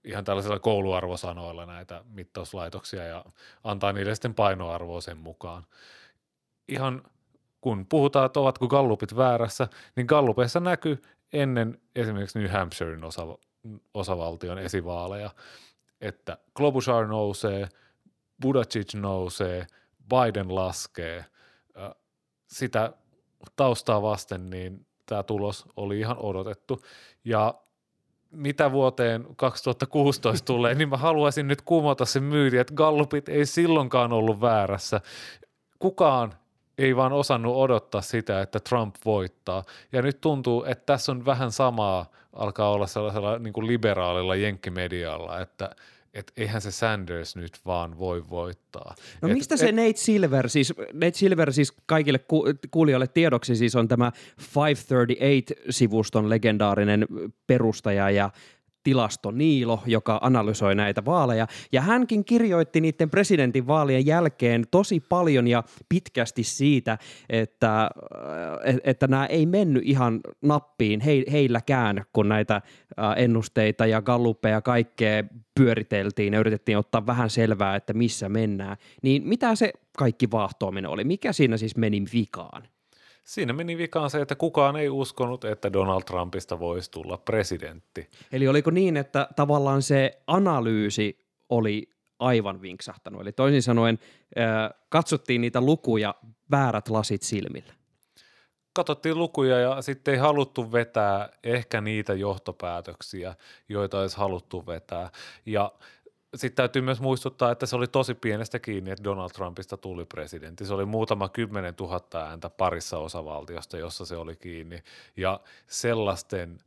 ihan 0.04 0.24
tällaisilla 0.24 0.58
kouluarvosanoilla 0.58 1.66
näitä 1.66 2.04
mittauslaitoksia 2.08 3.04
ja 3.04 3.24
antaa 3.64 3.92
niille 3.92 4.14
sitten 4.14 4.34
painoarvoa 4.34 5.00
sen 5.00 5.16
mukaan. 5.16 5.66
Ihan 6.68 7.02
kun 7.60 7.87
puhutaan, 7.87 8.26
että 8.26 8.40
ovatko 8.40 8.68
gallupit 8.68 9.16
väärässä, 9.16 9.68
niin 9.96 10.06
gallupeissa 10.06 10.60
näkyy, 10.60 11.02
ennen 11.35 11.81
esimerkiksi 11.94 12.38
New 12.38 12.51
Hampshirein 12.51 13.05
osa, 13.05 13.23
osavaltion 13.94 14.59
esivaaleja, 14.59 15.31
että 16.01 16.38
Klobuchar 16.57 17.07
nousee, 17.07 17.68
Buttigieg 18.40 18.94
nousee, 18.94 19.66
Biden 20.09 20.55
laskee. 20.55 21.25
Sitä 22.47 22.92
taustaa 23.57 24.03
vasten 24.03 24.51
niin 24.51 24.87
tämä 25.07 25.23
tulos 25.23 25.64
oli 25.77 26.01
ihan 26.01 26.18
odotettu. 26.18 26.83
Ja 27.25 27.55
mitä 28.31 28.73
vuoteen 28.73 29.27
2016 29.37 30.44
tulee, 30.44 30.75
niin 30.75 30.88
mä 30.88 30.97
haluaisin 30.97 31.49
nyt 31.49 31.62
kumota 31.62 32.05
sen 32.05 32.23
myyti, 32.23 32.59
että 32.59 32.75
Gallupit 32.75 33.29
ei 33.29 33.47
silloinkaan 33.47 34.12
ollut 34.12 34.40
väärässä. 34.40 35.01
Kukaan 35.79 36.35
ei 36.78 36.96
vaan 36.96 37.12
osannut 37.12 37.56
odottaa 37.56 38.00
sitä, 38.00 38.40
että 38.40 38.60
Trump 38.60 38.94
voittaa. 39.04 39.64
Ja 39.92 40.02
nyt 40.02 40.20
tuntuu, 40.20 40.64
että 40.64 40.87
tässä 40.87 41.12
on 41.12 41.24
vähän 41.24 41.52
samaa, 41.52 42.10
alkaa 42.32 42.70
olla 42.70 42.87
sellaisella 42.87 43.38
niin 43.38 43.52
kuin 43.52 43.66
liberaalilla 43.66 44.34
jenkkimedialla, 44.34 45.40
että– 45.40 45.70
että 46.14 46.32
eihän 46.37 46.60
se 46.60 46.70
Sanders 46.70 47.37
nyt 47.37 47.60
vaan 47.66 47.98
voi 47.98 48.24
voittaa. 48.30 48.94
No 49.22 49.28
et, 49.28 49.34
mistä 49.34 49.56
se 49.56 49.68
et, 49.68 49.74
Nate 49.74 49.96
Silver, 49.96 50.48
siis 50.48 50.74
Nate 50.92 51.12
Silver 51.12 51.52
siis 51.52 51.72
kaikille 51.87 52.18
ku, 52.18 52.44
kuulijoille 52.70 53.06
tiedoksi 53.06 53.56
siis 53.56 53.76
on 53.76 53.88
tämä 53.88 54.12
538-sivuston 54.40 56.30
legendaarinen 56.30 57.06
perustaja 57.46 58.10
ja 58.10 58.30
tilasto 58.85 59.31
Niilo, 59.31 59.83
joka 59.87 60.18
analysoi 60.23 60.75
näitä 60.75 61.05
vaaleja. 61.05 61.47
Ja 61.73 61.81
hänkin 61.81 62.25
kirjoitti 62.25 62.81
niiden 62.81 63.11
presidentin 63.11 63.66
vaalien 63.66 64.07
jälkeen 64.07 64.64
tosi 64.70 65.01
paljon 65.01 65.49
ja 65.49 65.62
pitkästi 65.88 66.44
siitä, 66.44 66.99
että, 67.29 67.83
äh, 67.83 68.77
että 68.85 69.07
nämä 69.07 69.27
ei 69.27 69.47
mennyt 69.47 69.83
ihan 69.87 70.20
nappiin 70.42 71.01
he, 71.01 71.25
heilläkään, 71.33 72.05
kun 72.12 72.29
näitä 72.29 72.55
äh, 72.55 72.62
ennusteita 73.16 73.87
ja 73.87 74.03
galluppeja 74.03 74.55
ja 74.55 74.62
kaikkea 74.62 75.25
pyöriteltiin 75.55 76.33
ja 76.33 76.40
yritettiin 76.40 76.79
ottaa 76.79 77.07
vähän 77.07 77.31
selvää, 77.31 77.77
että 77.77 77.92
missä 77.92 78.29
mennään. 78.29 78.77
Niin 79.03 79.29
mitä 79.29 79.55
se 79.55 79.73
kaikki 79.99 80.31
vaahtoaminen 80.31 80.90
oli? 80.90 81.05
Mikä 81.05 81.33
siinä 81.33 81.57
siis 81.57 81.77
meni 81.77 82.05
vikaan? 82.12 82.62
Siinä 83.24 83.52
meni 83.52 83.78
vikaan 83.78 84.10
se, 84.10 84.20
että 84.20 84.34
kukaan 84.34 84.76
ei 84.76 84.88
uskonut, 84.88 85.44
että 85.44 85.72
Donald 85.72 86.02
Trumpista 86.02 86.58
voisi 86.58 86.90
tulla 86.90 87.16
presidentti. 87.16 88.10
Eli 88.32 88.48
oliko 88.48 88.70
niin, 88.70 88.96
että 88.96 89.28
tavallaan 89.37 89.82
se 89.82 90.22
analyysi 90.26 91.18
oli 91.48 91.90
aivan 92.18 92.62
vinksahtanut? 92.62 93.20
Eli 93.20 93.32
toisin 93.32 93.62
sanoen 93.62 93.98
katsottiin 94.88 95.40
niitä 95.40 95.60
lukuja 95.60 96.14
väärät 96.50 96.88
lasit 96.88 97.22
silmillä. 97.22 97.72
Katsottiin 98.72 99.18
lukuja 99.18 99.58
ja 99.58 99.82
sitten 99.82 100.14
ei 100.14 100.20
haluttu 100.20 100.72
vetää 100.72 101.28
ehkä 101.44 101.80
niitä 101.80 102.14
johtopäätöksiä, 102.14 103.34
joita 103.68 104.00
olisi 104.00 104.16
haluttu 104.16 104.66
vetää. 104.66 105.10
Ja 105.46 105.72
sitten 106.35 106.57
täytyy 106.57 106.83
myös 106.83 107.01
muistuttaa, 107.01 107.53
että 107.53 107.66
se 107.66 107.77
oli 107.77 107.87
tosi 107.87 108.14
pienestä 108.14 108.59
kiinni, 108.59 108.90
että 108.90 109.05
Donald 109.05 109.31
Trumpista 109.31 109.77
tuli 109.77 110.05
presidentti. 110.05 110.66
Se 110.66 110.75
oli 110.75 110.85
muutama 110.85 111.29
kymmenen 111.29 111.75
tuhatta 111.75 112.27
ääntä 112.27 112.51
parissa 112.51 112.99
osavaltiosta, 112.99 113.77
jossa 113.79 114.05
se 114.05 114.16
oli 114.16 114.37
kiinni. 114.37 114.83
Ja 115.16 115.40
sellaisten 115.66 116.59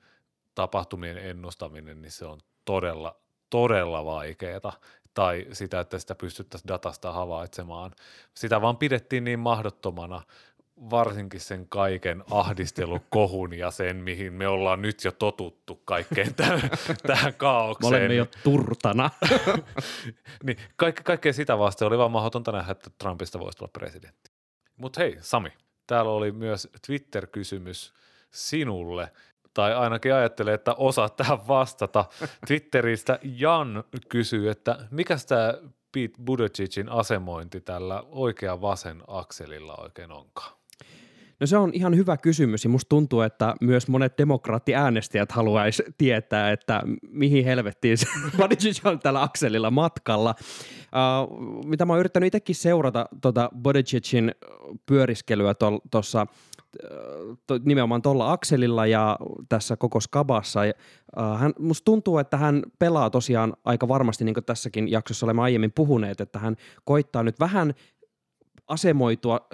tapahtumien 0.56 1.18
ennustaminen, 1.18 2.02
niin 2.02 2.12
se 2.12 2.26
on 2.26 2.40
todella, 2.66 3.16
todella 3.50 4.06
vaikeaa. 4.06 4.80
Tai 5.14 5.46
sitä, 5.54 5.80
että 5.80 6.00
sitä 6.00 6.16
pystyttäisiin 6.16 6.68
datasta 6.68 7.12
havaitsemaan. 7.12 7.92
Sitä 8.34 8.62
vaan 8.62 8.78
pidettiin 8.78 9.24
niin 9.24 9.40
mahdottomana, 9.40 10.22
varsinkin 10.90 11.40
sen 11.40 11.68
kaiken 11.70 12.24
ahdistelukohun 12.32 13.54
ja 13.54 13.72
sen, 13.72 13.98
mihin 13.98 14.34
me 14.34 14.48
ollaan 14.48 14.82
nyt 14.82 15.04
jo 15.04 15.12
totuttu 15.12 15.82
kaikkeen 15.86 16.34
tähän, 16.34 16.62
tähän 17.08 17.34
kaaukseen. 17.34 17.94
Me 17.94 17.98
olemme 17.98 18.16
jo 18.16 18.28
turtana. 18.44 19.10
niin, 20.44 20.58
kaikke, 20.76 21.04
kaikkea 21.04 21.34
sitä 21.34 21.58
vasta 21.58 21.86
oli 21.86 21.98
vaan 21.98 22.12
mahdotonta 22.12 22.52
nähdä, 22.52 22.72
että 22.72 22.90
Trumpista 22.98 23.40
voisi 23.40 23.58
tulla 23.58 23.72
presidentti. 23.74 24.32
Mutta 24.78 25.00
hei, 25.00 25.18
Sami, 25.20 25.50
täällä 25.88 26.12
oli 26.12 26.32
myös 26.32 26.70
Twitter-kysymys 26.88 27.94
sinulle, 28.32 29.12
tai 29.54 29.76
ainakin 29.76 30.14
ajattelee, 30.14 30.54
että 30.54 30.74
osaat 30.74 31.16
tähän 31.16 31.48
vastata. 31.48 32.06
Twitteristä 32.48 33.20
Jan 33.24 33.84
kysyy, 34.10 34.50
että 34.50 34.88
mikä 34.92 35.18
tämä 35.28 35.54
Pete 35.92 36.14
Buttigiegin 36.26 36.90
asemointi 36.90 37.62
tällä 37.62 38.04
oikea 38.08 38.62
vasen 38.62 39.04
akselilla 39.08 39.76
oikein 39.76 40.12
onkaan? 40.12 40.58
No 41.40 41.48
se 41.48 41.58
on 41.58 41.72
ihan 41.74 41.96
hyvä 41.96 42.18
kysymys 42.18 42.64
ja 42.64 42.70
musta 42.70 42.90
tuntuu, 42.90 43.22
että 43.22 43.56
myös 43.62 43.88
monet 43.88 44.18
demokraattiäänestäjät 44.18 45.32
haluaisi 45.32 45.84
tietää, 45.98 46.52
että 46.52 46.82
mihin 47.10 47.46
helvettiin 47.46 47.98
se 47.98 48.08
on 48.90 49.00
tällä 49.00 49.24
akselilla 49.24 49.72
matkalla. 49.72 50.36
Uh, 50.40 51.66
mitä 51.66 51.86
mä 51.86 51.94
oon 51.94 52.00
yrittänyt 52.00 52.28
itsekin 52.28 52.56
seurata 52.56 53.06
tuota 53.22 53.50
Bodicicin 53.62 54.32
pyöriskelyä 54.86 55.56
tuossa 55.92 56.28
to, 57.48 57.60
nimenomaan 57.66 58.02
tuolla 58.02 58.32
akselilla 58.32 58.86
ja 58.86 59.18
tässä 59.50 59.78
koko 59.78 60.00
skabassa. 60.00 60.60
Uh, 61.18 61.40
hän, 61.40 61.54
musta 61.60 61.86
tuntuu, 61.86 62.18
että 62.18 62.38
hän 62.38 62.64
pelaa 62.80 63.10
tosiaan 63.10 63.54
aika 63.66 63.88
varmasti, 63.88 64.26
niin 64.26 64.34
kuin 64.34 64.46
tässäkin 64.46 64.92
jaksossa 64.92 65.26
olemme 65.26 65.42
aiemmin 65.42 65.72
puhuneet, 65.76 66.22
että 66.22 66.40
hän 66.40 66.56
koittaa 66.84 67.24
nyt 67.24 67.40
vähän 67.40 67.74
asemoitua 68.68 69.48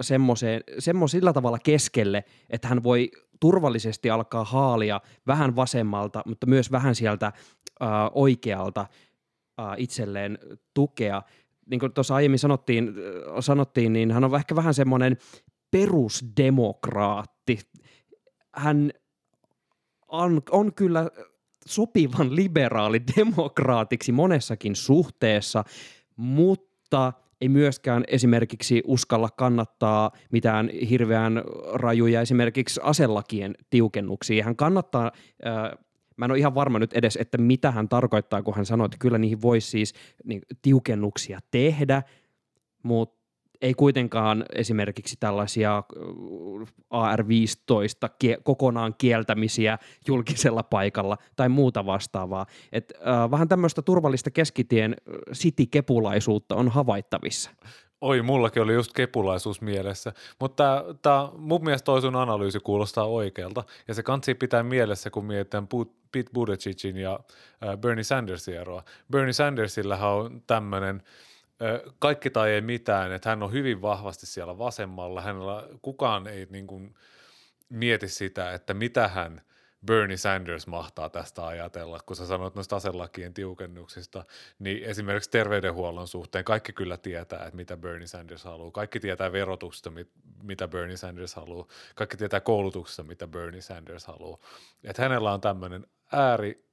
semmoisella 0.78 1.32
tavalla 1.32 1.58
keskelle, 1.58 2.24
että 2.50 2.68
hän 2.68 2.82
voi 2.82 3.10
turvallisesti 3.40 4.10
alkaa 4.10 4.44
haalia 4.44 5.00
vähän 5.26 5.56
vasemmalta, 5.56 6.22
mutta 6.26 6.46
myös 6.46 6.72
vähän 6.72 6.94
sieltä 6.94 7.26
äh, 7.26 7.32
oikealta 8.12 8.80
äh, 9.60 9.66
itselleen 9.76 10.38
tukea. 10.74 11.22
Niin 11.70 11.80
kuin 11.80 11.92
tuossa 11.92 12.14
aiemmin 12.14 12.38
sanottiin, 12.38 12.88
äh, 12.88 12.94
sanottiin, 13.40 13.92
niin 13.92 14.12
hän 14.12 14.24
on 14.24 14.36
ehkä 14.36 14.56
vähän 14.56 14.74
semmoinen 14.74 15.16
perusdemokraatti. 15.70 17.58
Hän 18.52 18.90
on, 20.08 20.42
on 20.50 20.74
kyllä 20.74 21.10
sopivan 21.66 22.36
liberaali 22.36 23.02
demokraatiksi 23.16 24.12
monessakin 24.12 24.76
suhteessa, 24.76 25.64
mutta– 26.16 27.12
ei 27.40 27.48
myöskään 27.48 28.04
esimerkiksi 28.08 28.82
uskalla 28.86 29.28
kannattaa 29.36 30.10
mitään 30.32 30.68
hirveän 30.68 31.42
rajuja 31.72 32.20
esimerkiksi 32.20 32.80
aselakien 32.82 33.54
tiukennuksia. 33.70 34.44
Hän 34.44 34.56
kannattaa, 34.56 35.12
äh, 35.46 35.78
mä 36.16 36.24
en 36.24 36.30
ole 36.30 36.38
ihan 36.38 36.54
varma 36.54 36.78
nyt 36.78 36.92
edes, 36.92 37.16
että 37.16 37.38
mitä 37.38 37.70
hän 37.70 37.88
tarkoittaa, 37.88 38.42
kun 38.42 38.54
hän 38.54 38.66
sanoo, 38.66 38.84
että 38.84 38.96
kyllä 39.00 39.18
niihin 39.18 39.42
voisi 39.42 39.68
siis 39.68 39.94
niin, 40.24 40.42
tiukennuksia 40.62 41.38
tehdä, 41.50 42.02
mutta 42.82 43.23
ei 43.62 43.74
kuitenkaan 43.74 44.44
esimerkiksi 44.54 45.16
tällaisia 45.20 45.82
AR-15 46.90 48.08
kie- 48.18 48.38
kokonaan 48.42 48.94
kieltämisiä 48.98 49.78
julkisella 50.08 50.62
paikalla 50.62 51.18
tai 51.36 51.48
muuta 51.48 51.86
vastaavaa. 51.86 52.46
Et, 52.72 52.92
äh, 52.96 53.30
vähän 53.30 53.48
tämmöistä 53.48 53.82
turvallista 53.82 54.30
keskitien 54.30 54.96
city-kepulaisuutta 55.32 56.54
on 56.54 56.68
havaittavissa. 56.68 57.50
Oi, 58.00 58.22
mullakin 58.22 58.62
oli 58.62 58.74
just 58.74 58.92
kepulaisuus 58.92 59.60
mielessä, 59.60 60.12
mutta 60.40 60.84
tämä 61.02 61.28
mun 61.36 61.64
mielestä 61.64 61.84
toi 61.84 62.00
sun 62.00 62.16
analyysi 62.16 62.60
kuulostaa 62.60 63.06
oikealta, 63.06 63.64
ja 63.88 63.94
se 63.94 64.02
kansi 64.02 64.34
pitää 64.34 64.62
mielessä, 64.62 65.10
kun 65.10 65.24
mietitään 65.24 65.66
Pete 66.12 66.30
Buttigiegin 66.34 66.96
ja 66.96 67.20
Bernie 67.80 68.04
Sandersin 68.04 68.54
eroa. 68.54 68.84
Bernie 69.12 69.32
Sandersillähän 69.32 70.10
on 70.10 70.42
tämmöinen– 70.46 71.02
kaikki 71.98 72.30
tai 72.30 72.50
ei 72.50 72.60
mitään, 72.60 73.12
että 73.12 73.28
hän 73.28 73.42
on 73.42 73.52
hyvin 73.52 73.82
vahvasti 73.82 74.26
siellä 74.26 74.58
vasemmalla. 74.58 75.20
Hänellä 75.20 75.68
kukaan 75.82 76.26
ei 76.26 76.46
niin 76.50 76.66
kuin 76.66 76.94
mieti 77.68 78.08
sitä, 78.08 78.52
että 78.52 78.74
mitä 78.74 79.08
hän 79.08 79.42
Bernie 79.86 80.16
Sanders 80.16 80.66
mahtaa 80.66 81.08
tästä 81.08 81.46
ajatella, 81.46 82.00
kun 82.06 82.16
sä 82.16 82.26
sanoit 82.26 82.54
noista 82.54 82.76
aselakien 82.76 83.34
tiukennuksista, 83.34 84.24
niin 84.58 84.84
esimerkiksi 84.84 85.30
terveydenhuollon 85.30 86.08
suhteen 86.08 86.44
kaikki 86.44 86.72
kyllä 86.72 86.96
tietää, 86.96 87.44
että 87.44 87.56
mitä 87.56 87.76
Bernie 87.76 88.06
Sanders 88.06 88.44
haluaa. 88.44 88.70
Kaikki 88.70 89.00
tietää 89.00 89.32
verotuksesta, 89.32 89.92
mitä 90.42 90.68
Bernie 90.68 90.96
Sanders 90.96 91.34
haluaa. 91.34 91.66
Kaikki 91.94 92.16
tietää 92.16 92.40
koulutuksesta, 92.40 93.02
mitä 93.02 93.26
Bernie 93.26 93.60
Sanders 93.60 94.06
haluaa. 94.06 94.38
Että 94.84 95.02
hänellä 95.02 95.32
on 95.32 95.40
tämmöinen 95.40 95.86
ääri, 96.12 96.64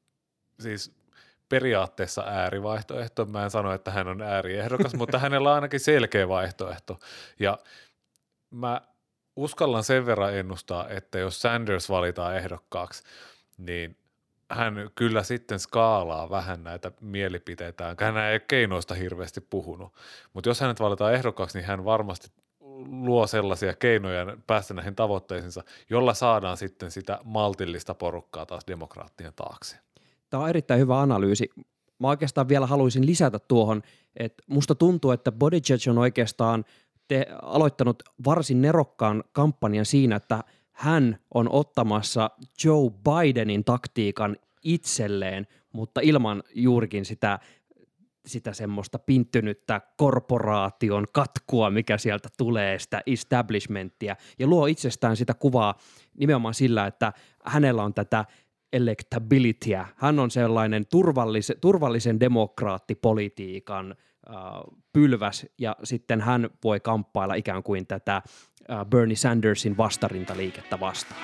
siis 0.59 1.00
periaatteessa 1.51 2.23
äärivaihtoehto. 2.27 3.25
Mä 3.25 3.43
en 3.43 3.51
sano, 3.51 3.73
että 3.73 3.91
hän 3.91 4.07
on 4.07 4.21
ääriehdokas, 4.21 4.93
mutta 4.93 5.19
hänellä 5.19 5.49
on 5.49 5.55
ainakin 5.55 5.79
selkeä 5.79 6.27
vaihtoehto. 6.27 6.99
Ja 7.39 7.57
mä 8.51 8.81
uskallan 9.35 9.83
sen 9.83 10.05
verran 10.05 10.35
ennustaa, 10.35 10.89
että 10.89 11.19
jos 11.19 11.41
Sanders 11.41 11.89
valitaan 11.89 12.35
ehdokkaaksi, 12.35 13.03
niin 13.57 13.97
hän 14.49 14.89
kyllä 14.95 15.23
sitten 15.23 15.59
skaalaa 15.59 16.29
vähän 16.29 16.63
näitä 16.63 16.91
mielipiteitään. 17.01 17.95
Hän 17.99 18.17
ei 18.17 18.39
keinoista 18.39 18.93
hirveästi 18.93 19.41
puhunut, 19.41 19.93
mutta 20.33 20.49
jos 20.49 20.61
hänet 20.61 20.79
valitaan 20.79 21.13
ehdokkaaksi, 21.13 21.57
niin 21.57 21.67
hän 21.67 21.85
varmasti 21.85 22.31
luo 22.89 23.27
sellaisia 23.27 23.73
keinoja 23.73 24.37
päästä 24.47 24.73
näihin 24.73 24.95
tavoitteisiinsa, 24.95 25.63
jolla 25.89 26.13
saadaan 26.13 26.57
sitten 26.57 26.91
sitä 26.91 27.19
maltillista 27.23 27.93
porukkaa 27.93 28.45
taas 28.45 28.63
demokraattien 28.67 29.33
taakse. 29.35 29.77
Tämä 30.31 30.43
on 30.43 30.49
erittäin 30.49 30.79
hyvä 30.79 31.01
analyysi. 31.01 31.49
Mä 31.99 32.07
oikeastaan 32.07 32.49
vielä 32.49 32.67
haluaisin 32.67 33.05
lisätä 33.05 33.39
tuohon, 33.39 33.81
että 34.17 34.43
musta 34.47 34.75
tuntuu, 34.75 35.11
että 35.11 35.31
Bodyjudge 35.31 35.89
on 35.89 35.97
oikeastaan 35.97 36.65
te, 37.07 37.25
aloittanut 37.41 38.03
varsin 38.25 38.61
nerokkaan 38.61 39.23
kampanjan 39.31 39.85
siinä, 39.85 40.15
että 40.15 40.43
hän 40.71 41.19
on 41.33 41.49
ottamassa 41.49 42.29
Joe 42.63 42.91
Bidenin 43.03 43.63
taktiikan 43.63 44.37
itselleen, 44.63 45.47
mutta 45.73 46.01
ilman 46.01 46.43
juurikin 46.55 47.05
sitä 47.05 47.39
sitä 48.25 48.53
semmoista 48.53 48.99
pinttynyttä 48.99 49.81
korporaation 49.97 51.05
katkua, 51.13 51.69
mikä 51.69 51.97
sieltä 51.97 52.29
tulee, 52.37 52.79
sitä 52.79 53.01
establishmenttia, 53.05 54.15
ja 54.39 54.47
luo 54.47 54.65
itsestään 54.65 55.17
sitä 55.17 55.33
kuvaa 55.33 55.75
nimenomaan 56.17 56.53
sillä, 56.53 56.87
että 56.87 57.13
hänellä 57.45 57.83
on 57.83 57.93
tätä 57.93 58.25
electabilityä. 58.73 59.87
Hän 59.95 60.19
on 60.19 60.31
sellainen 60.31 60.85
turvallisen, 60.87 61.55
turvallisen 61.61 62.19
demokraattipolitiikan 62.19 63.91
äh, 63.91 64.35
pylväs, 64.93 65.45
ja 65.57 65.75
sitten 65.83 66.21
hän 66.21 66.49
voi 66.63 66.79
kamppailla 66.79 67.33
ikään 67.33 67.63
kuin 67.63 67.87
tätä 67.87 68.15
äh, 68.15 68.85
Bernie 68.85 69.15
Sandersin 69.15 69.77
vastarintaliikettä 69.77 70.79
vastaan. 70.79 71.21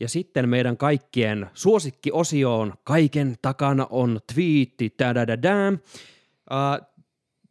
Ja 0.00 0.08
sitten 0.08 0.48
meidän 0.48 0.76
kaikkien 0.76 1.50
suosikkiosioon 1.54 2.74
kaiken 2.84 3.34
takana 3.42 3.86
on 3.90 4.20
twiitti, 4.34 4.96
uh, 5.70 6.86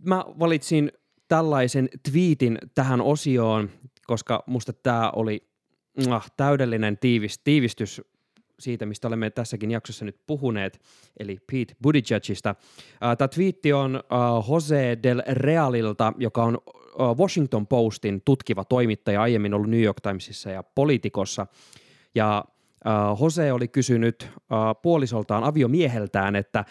Mä 0.06 0.26
valitsin 0.39 0.91
tällaisen 1.28 1.89
twiitin 2.12 2.58
tähän 2.76 3.02
osioon, 3.02 3.69
koska 4.08 4.43
musta 4.47 4.73
tämä 4.73 5.12
oli 5.15 5.52
täydellinen 6.38 6.97
tiivis, 6.97 7.39
tiivistys 7.39 8.01
siitä, 8.60 8.86
mistä 8.86 9.08
olemme 9.08 9.29
tässäkin 9.29 9.71
jaksossa 9.71 10.06
nyt 10.06 10.17
puhuneet, 10.27 10.82
eli 11.19 11.38
Pete 11.51 11.75
Buttigiegista. 11.82 12.56
Tämä 13.17 13.27
twiitti 13.27 13.73
on 13.73 14.03
Jose 14.49 14.97
del 15.03 15.23
Realilta, 15.27 16.13
joka 16.17 16.43
on 16.43 16.58
Washington 17.17 17.67
Postin 17.67 18.21
tutkiva 18.25 18.65
toimittaja, 18.65 19.21
aiemmin 19.21 19.53
ollut 19.53 19.69
New 19.69 19.82
York 19.82 20.01
Timesissa 20.01 20.49
ja 20.49 20.63
Politikossa– 20.63 21.47
ja 22.15 22.45
Jose 23.21 23.53
oli 23.53 23.67
kysynyt 23.67 24.29
puolisoltaan 24.82 25.43
aviomieheltään, 25.43 26.36
että 26.36 26.65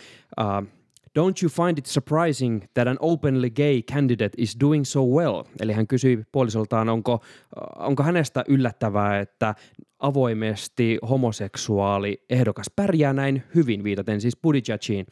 Don't 1.19 1.43
you 1.43 1.67
find 1.67 1.79
it 1.79 1.87
surprising 1.87 2.65
that 2.75 2.89
an 2.89 2.97
openly 3.01 3.51
gay 3.51 3.83
candidate 3.83 4.35
is 4.39 4.57
doing 4.61 4.85
so 4.85 5.05
well? 5.05 5.43
Eli 5.61 5.73
hän 5.73 5.87
kysyi 5.87 6.25
puolisoltaan, 6.33 6.89
onko, 6.89 7.13
äh, 7.23 7.87
onko 7.87 8.03
hänestä 8.03 8.45
yllättävää, 8.49 9.21
että 9.21 9.55
avoimesti 9.99 10.99
homoseksuaali 11.09 12.25
ehdokas 12.31 12.67
pärjää 12.77 13.13
näin 13.13 13.43
hyvin, 13.55 13.85
viitaten 13.85 14.21
siis 14.21 14.37
Buttigiegiin. 14.43 15.07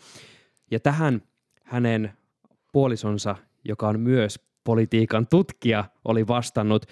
Ja 0.71 0.81
tähän 0.81 1.23
hänen 1.65 2.13
puolisonsa, 2.73 3.37
joka 3.65 3.89
on 3.89 4.01
myös 4.01 4.41
politiikan 4.65 5.27
tutkija, 5.27 5.85
oli 6.05 6.27
vastannut, 6.27 6.87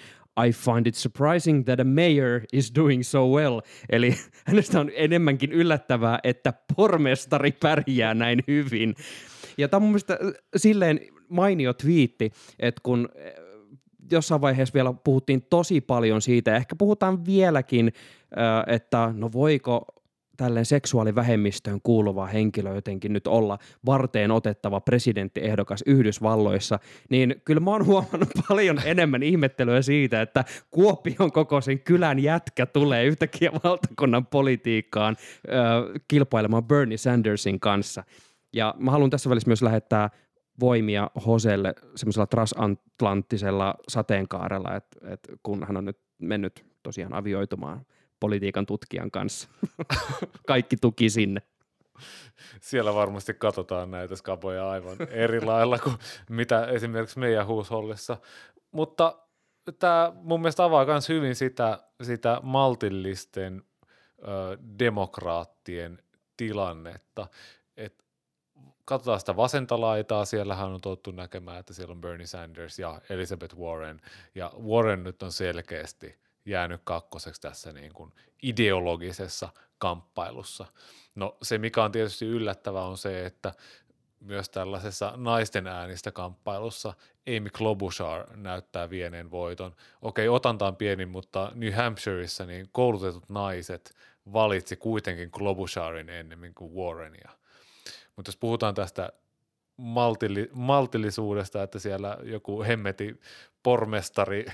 I 0.47 0.51
find 0.51 0.87
it 0.87 0.95
surprising 0.95 1.65
that 1.65 1.79
a 1.79 1.83
mayor 1.83 2.41
is 2.53 2.75
doing 2.75 3.03
so 3.03 3.27
well. 3.27 3.61
Eli 3.89 4.15
hänestä 4.47 4.79
on 4.79 4.91
enemmänkin 4.95 5.51
yllättävää, 5.51 6.19
että 6.23 6.53
pormestari 6.75 7.51
pärjää 7.51 8.13
näin 8.13 8.43
hyvin. 8.47 8.95
Ja 9.57 9.67
tämä 9.67 9.85
on 9.85 9.91
mun 9.91 9.99
äh, 10.11 10.17
silleen 10.55 10.99
mainio 11.29 11.73
twiitti, 11.73 12.31
että 12.59 12.81
kun 12.83 13.09
äh, 13.17 13.33
jossain 14.11 14.41
vaiheessa 14.41 14.73
vielä 14.73 14.93
puhuttiin 15.03 15.41
tosi 15.49 15.81
paljon 15.81 16.21
siitä, 16.21 16.55
ehkä 16.55 16.75
puhutaan 16.75 17.25
vieläkin, 17.25 17.93
äh, 18.37 18.75
että 18.75 19.13
no 19.17 19.31
voiko 19.31 19.85
tälleen 20.39 20.65
seksuaalivähemmistöön 20.65 21.79
kuuluva 21.83 22.25
henkilö 22.25 22.75
jotenkin 22.75 23.13
nyt 23.13 23.27
olla 23.27 23.57
varteen 23.85 24.31
otettava 24.31 24.81
presidenttiehdokas 24.81 25.83
Yhdysvalloissa, 25.85 26.79
niin 27.09 27.41
kyllä 27.45 27.59
mä 27.59 27.71
oon 27.71 27.85
huomannut 27.85 28.29
paljon 28.47 28.81
enemmän 28.85 29.23
ihmettelyä 29.23 29.81
siitä, 29.81 30.21
että 30.21 30.45
Kuopion 30.71 31.31
kokoisen 31.31 31.79
kylän 31.79 32.19
jätkä 32.19 32.65
tulee 32.65 33.05
yhtäkkiä 33.05 33.51
valtakunnan 33.63 34.25
politiikkaan 34.25 35.17
ö, 35.47 35.51
kilpailemaan 36.07 36.63
Bernie 36.63 36.97
Sandersin 36.97 37.59
kanssa. 37.59 38.03
Ja 38.53 38.75
mä 38.77 38.91
haluan 38.91 39.09
tässä 39.09 39.29
välissä 39.29 39.49
myös 39.49 39.61
lähettää 39.61 40.09
voimia 40.59 41.11
Hoselle 41.25 41.73
semmoisella 41.95 42.27
transatlanttisella 42.27 43.75
sateenkaarella, 43.87 44.75
että, 44.75 44.99
että 45.13 45.33
kun 45.43 45.67
hän 45.67 45.77
on 45.77 45.85
nyt 45.85 45.99
mennyt 46.21 46.65
tosiaan 46.83 47.13
avioitumaan– 47.13 47.85
politiikan 48.19 48.65
tutkijan 48.65 49.11
kanssa. 49.11 49.49
Kaikki 50.47 50.77
tuki 50.77 51.09
sinne. 51.09 51.41
Siellä 52.61 52.93
varmasti 52.93 53.33
katsotaan 53.33 53.91
näitä 53.91 54.15
skaboja 54.15 54.69
aivan 54.69 54.97
eri 55.09 55.41
lailla 55.45 55.79
kuin 55.79 55.95
mitä 56.29 56.65
esimerkiksi 56.65 57.19
meidän 57.19 57.47
huushollissa. 57.47 58.17
Mutta 58.71 59.19
tämä 59.79 60.11
mun 60.15 60.41
mielestä 60.41 60.63
avaa 60.63 60.85
myös 60.85 61.09
hyvin 61.09 61.35
sitä, 61.35 61.79
sitä 62.01 62.39
maltillisten 62.43 63.63
ö, 64.19 64.57
demokraattien 64.79 66.03
tilannetta. 66.37 67.27
Et 67.77 68.05
katsotaan 68.85 69.19
sitä 69.19 69.35
vasenta 69.35 69.81
laitaa, 69.81 70.25
siellähän 70.25 70.69
on 70.69 70.81
tottu 70.81 71.11
näkemään, 71.11 71.59
että 71.59 71.73
siellä 71.73 71.91
on 71.91 72.01
Bernie 72.01 72.27
Sanders 72.27 72.79
ja 72.79 73.01
Elizabeth 73.09 73.57
Warren, 73.57 74.01
ja 74.35 74.51
Warren 74.67 75.03
nyt 75.03 75.23
on 75.23 75.31
selkeästi– 75.31 76.15
jäänyt 76.49 76.81
kakkoseksi 76.83 77.41
tässä 77.41 77.73
niin 77.73 77.93
kuin 77.93 78.13
ideologisessa 78.43 79.49
kamppailussa. 79.77 80.65
No 81.15 81.37
se, 81.41 81.57
mikä 81.57 81.83
on 81.83 81.91
tietysti 81.91 82.25
yllättävää, 82.25 82.83
on 82.83 82.97
se, 82.97 83.25
että 83.25 83.53
myös 84.19 84.49
tällaisessa 84.49 85.13
naisten 85.15 85.67
äänistä 85.67 86.11
kamppailussa 86.11 86.93
Amy 87.37 87.49
Klobuchar 87.49 88.37
näyttää 88.37 88.89
vieneen 88.89 89.31
voiton. 89.31 89.75
Okei, 90.01 90.29
otanta 90.29 90.67
on 90.67 90.75
pieni, 90.75 91.05
mutta 91.05 91.51
New 91.55 91.73
Hampshireissa 91.73 92.45
niin 92.45 92.69
koulutetut 92.71 93.29
naiset 93.29 93.95
valitsi 94.33 94.75
kuitenkin 94.75 95.31
Klobucharin 95.31 96.09
ennemmin 96.09 96.53
kuin 96.53 96.73
Warrenia. 96.73 97.29
Mutta 98.15 98.29
jos 98.29 98.37
puhutaan 98.37 98.75
tästä 98.75 99.09
maltilli, 99.79 100.49
maltillisuudesta, 100.53 101.63
että 101.63 101.79
siellä 101.79 102.17
joku 102.23 102.63
hemmeti 102.63 103.19
pormestari 103.63 104.45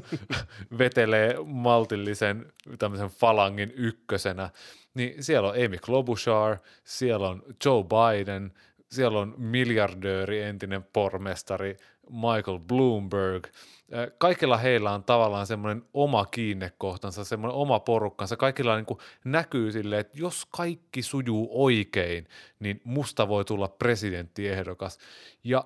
vetelee 0.78 1.36
maltillisen 1.44 2.52
tämmöisen 2.78 3.08
falangin 3.08 3.72
ykkösenä, 3.76 4.50
niin 4.94 5.24
siellä 5.24 5.48
on 5.48 5.54
Amy 5.64 5.78
Klobuchar, 5.78 6.58
siellä 6.84 7.28
on 7.28 7.42
Joe 7.64 7.84
Biden, 7.84 8.52
siellä 8.90 9.18
on 9.18 9.34
miljardööri, 9.38 10.42
entinen 10.42 10.84
pormestari 10.92 11.76
Michael 12.10 12.58
Bloomberg– 12.58 13.46
kaikilla 14.18 14.56
heillä 14.56 14.90
on 14.90 15.04
tavallaan 15.04 15.46
semmoinen 15.46 15.82
oma 15.94 16.26
kiinnekohtansa, 16.26 17.24
semmoinen 17.24 17.56
oma 17.56 17.80
porukkansa. 17.80 18.36
Kaikilla 18.36 18.76
niin 18.76 18.86
näkyy 19.24 19.72
silleen, 19.72 20.00
että 20.00 20.18
jos 20.18 20.46
kaikki 20.50 21.02
sujuu 21.02 21.64
oikein, 21.64 22.28
niin 22.60 22.80
musta 22.84 23.28
voi 23.28 23.44
tulla 23.44 23.68
presidenttiehdokas. 23.68 24.98
Ja 25.44 25.64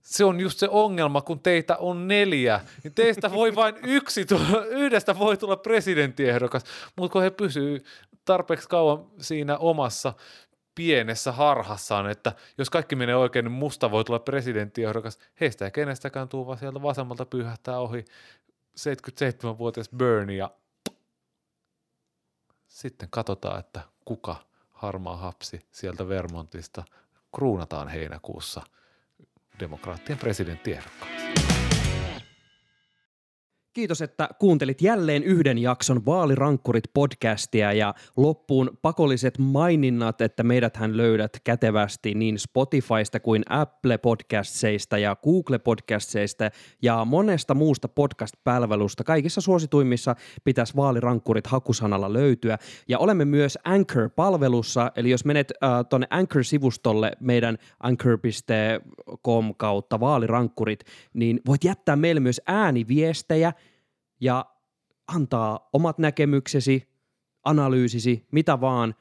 se 0.00 0.24
on 0.24 0.40
just 0.40 0.58
se 0.58 0.68
ongelma, 0.70 1.22
kun 1.22 1.40
teitä 1.40 1.76
on 1.76 2.08
neljä, 2.08 2.60
niin 2.84 2.94
teistä 2.94 3.32
voi 3.32 3.54
vain 3.54 3.74
yksi 3.98 4.24
tulla, 4.24 4.64
yhdestä 4.64 5.18
voi 5.18 5.36
tulla 5.36 5.56
presidenttiehdokas, 5.56 6.64
mutta 6.96 7.12
kun 7.12 7.22
he 7.22 7.30
pysyy 7.30 7.84
tarpeeksi 8.24 8.68
kauan 8.68 9.06
siinä 9.18 9.58
omassa 9.58 10.12
pienessä 10.74 11.32
harhassaan, 11.32 12.10
että 12.10 12.32
jos 12.58 12.70
kaikki 12.70 12.96
menee 12.96 13.16
oikein, 13.16 13.44
niin 13.44 13.52
musta 13.52 13.90
voi 13.90 14.04
tulla 14.04 14.18
presidenttiehdokas. 14.18 15.18
Heistä 15.40 15.64
ei 15.64 15.70
kenestäkään 15.70 16.28
tuu, 16.28 16.46
vaan 16.46 16.58
sieltä 16.58 16.82
vasemmalta 16.82 17.26
pyyhähtää 17.26 17.78
ohi 17.78 18.04
77-vuotias 18.80 19.88
Bernie 19.96 20.36
ja 20.36 20.50
sitten 22.66 23.08
katsotaan, 23.10 23.60
että 23.60 23.80
kuka 24.04 24.36
harmaa 24.70 25.16
hapsi 25.16 25.60
sieltä 25.72 26.08
Vermontista 26.08 26.84
kruunataan 27.34 27.88
heinäkuussa 27.88 28.62
demokraattien 29.60 30.18
presidenttiehdokkaaksi. 30.18 31.63
Kiitos, 33.74 34.02
että 34.02 34.28
kuuntelit 34.38 34.82
jälleen 34.82 35.22
yhden 35.24 35.58
jakson 35.58 36.06
Vaalirankkurit 36.06 36.84
podcastia 36.94 37.72
ja 37.72 37.94
loppuun 38.16 38.78
pakolliset 38.82 39.38
maininnat, 39.38 40.20
että 40.20 40.42
meidäthän 40.42 40.96
löydät 40.96 41.40
kätevästi 41.44 42.14
niin 42.14 42.38
Spotifysta 42.38 43.20
kuin 43.20 43.42
Apple 43.48 43.98
Podcastseista 43.98 44.98
ja 44.98 45.16
Google 45.16 45.58
Podcastseista 45.58 46.50
ja 46.82 47.04
monesta 47.04 47.54
muusta 47.54 47.88
podcast-palvelusta. 47.88 49.04
Kaikissa 49.04 49.40
suosituimmissa 49.40 50.16
pitäisi 50.44 50.76
Vaalirankkurit 50.76 51.46
hakusanalla 51.46 52.12
löytyä 52.12 52.58
ja 52.88 52.98
olemme 52.98 53.24
myös 53.24 53.58
Anchor-palvelussa, 53.64 54.92
eli 54.96 55.10
jos 55.10 55.24
menet 55.24 55.52
äh, 55.62 55.70
tuonne 55.90 56.06
Anchor-sivustolle 56.10 57.12
meidän 57.20 57.58
anchor.com 57.80 59.54
kautta 59.56 60.00
Vaalirankkurit, 60.00 60.80
niin 61.14 61.40
voit 61.46 61.64
jättää 61.64 61.96
meille 61.96 62.20
myös 62.20 62.40
ääniviestejä– 62.46 63.52
ja 64.24 64.46
antaa 65.08 65.68
omat 65.72 65.98
näkemyksesi, 65.98 66.88
analyysisi, 67.44 68.26
mitä 68.32 68.60
vaan, 68.60 68.94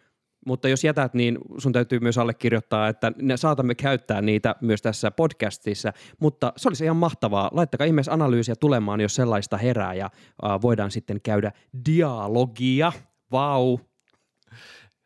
mutta 0.46 0.70
jos 0.70 0.84
jätät, 0.84 1.14
niin 1.14 1.38
sun 1.58 1.72
täytyy 1.72 2.00
myös 2.00 2.18
allekirjoittaa, 2.18 2.88
että 2.88 3.12
ne 3.22 3.38
saatamme 3.38 3.76
käyttää 3.76 4.22
niitä 4.22 4.56
myös 4.62 4.82
tässä 4.82 5.12
podcastissa, 5.12 5.94
mutta 6.20 6.54
se 6.58 6.68
olisi 6.70 6.84
ihan 6.84 6.98
mahtavaa. 6.98 7.50
Laittakaa 7.54 7.88
ihmeessä 7.88 8.14
analyysiä 8.14 8.56
tulemaan, 8.56 9.02
jos 9.02 9.16
sellaista 9.16 9.58
herää 9.58 9.94
ja 9.94 10.10
uh, 10.44 10.62
voidaan 10.62 10.92
sitten 10.92 11.22
käydä 11.22 11.52
dialogia. 11.86 12.92
Vau! 13.32 13.78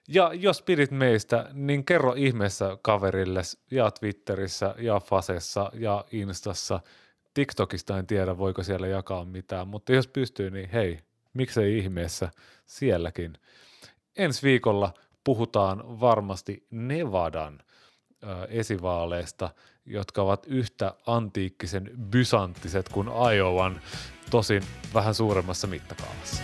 Ja 0.08 0.34
jos 0.34 0.62
pidit 0.62 0.92
meistä, 0.92 1.50
niin 1.54 1.86
kerro 1.86 2.14
ihmeessä 2.14 2.78
kaverille 2.82 3.42
ja 3.72 3.92
Twitterissä 3.92 4.76
ja 4.78 5.00
Fasessa 5.00 5.72
ja 5.74 6.06
Instassa. 6.12 6.80
TikTokista 7.38 7.98
en 7.98 8.08
tiedä, 8.08 8.38
voiko 8.38 8.64
siellä 8.64 8.88
jakaa 8.88 9.26
mitään, 9.26 9.68
mutta 9.68 9.92
jos 9.92 10.08
pystyy, 10.08 10.52
niin 10.52 10.70
hei, 10.70 11.00
miksei 11.34 11.78
ihmeessä 11.78 12.30
sielläkin. 12.66 13.34
Ensi 14.16 14.44
viikolla 14.44 14.94
puhutaan 15.24 16.00
varmasti 16.00 16.68
Nevadan 16.72 17.60
esivaaleista, 18.50 19.50
jotka 19.86 20.22
ovat 20.22 20.46
yhtä 20.48 20.96
antiikkisen 21.08 21.92
bysanttiset 22.10 22.90
kuin 22.90 23.08
Iowan, 23.36 23.82
tosin 24.30 24.64
vähän 24.94 25.14
suuremmassa 25.14 25.68
mittakaavassa. 25.68 26.44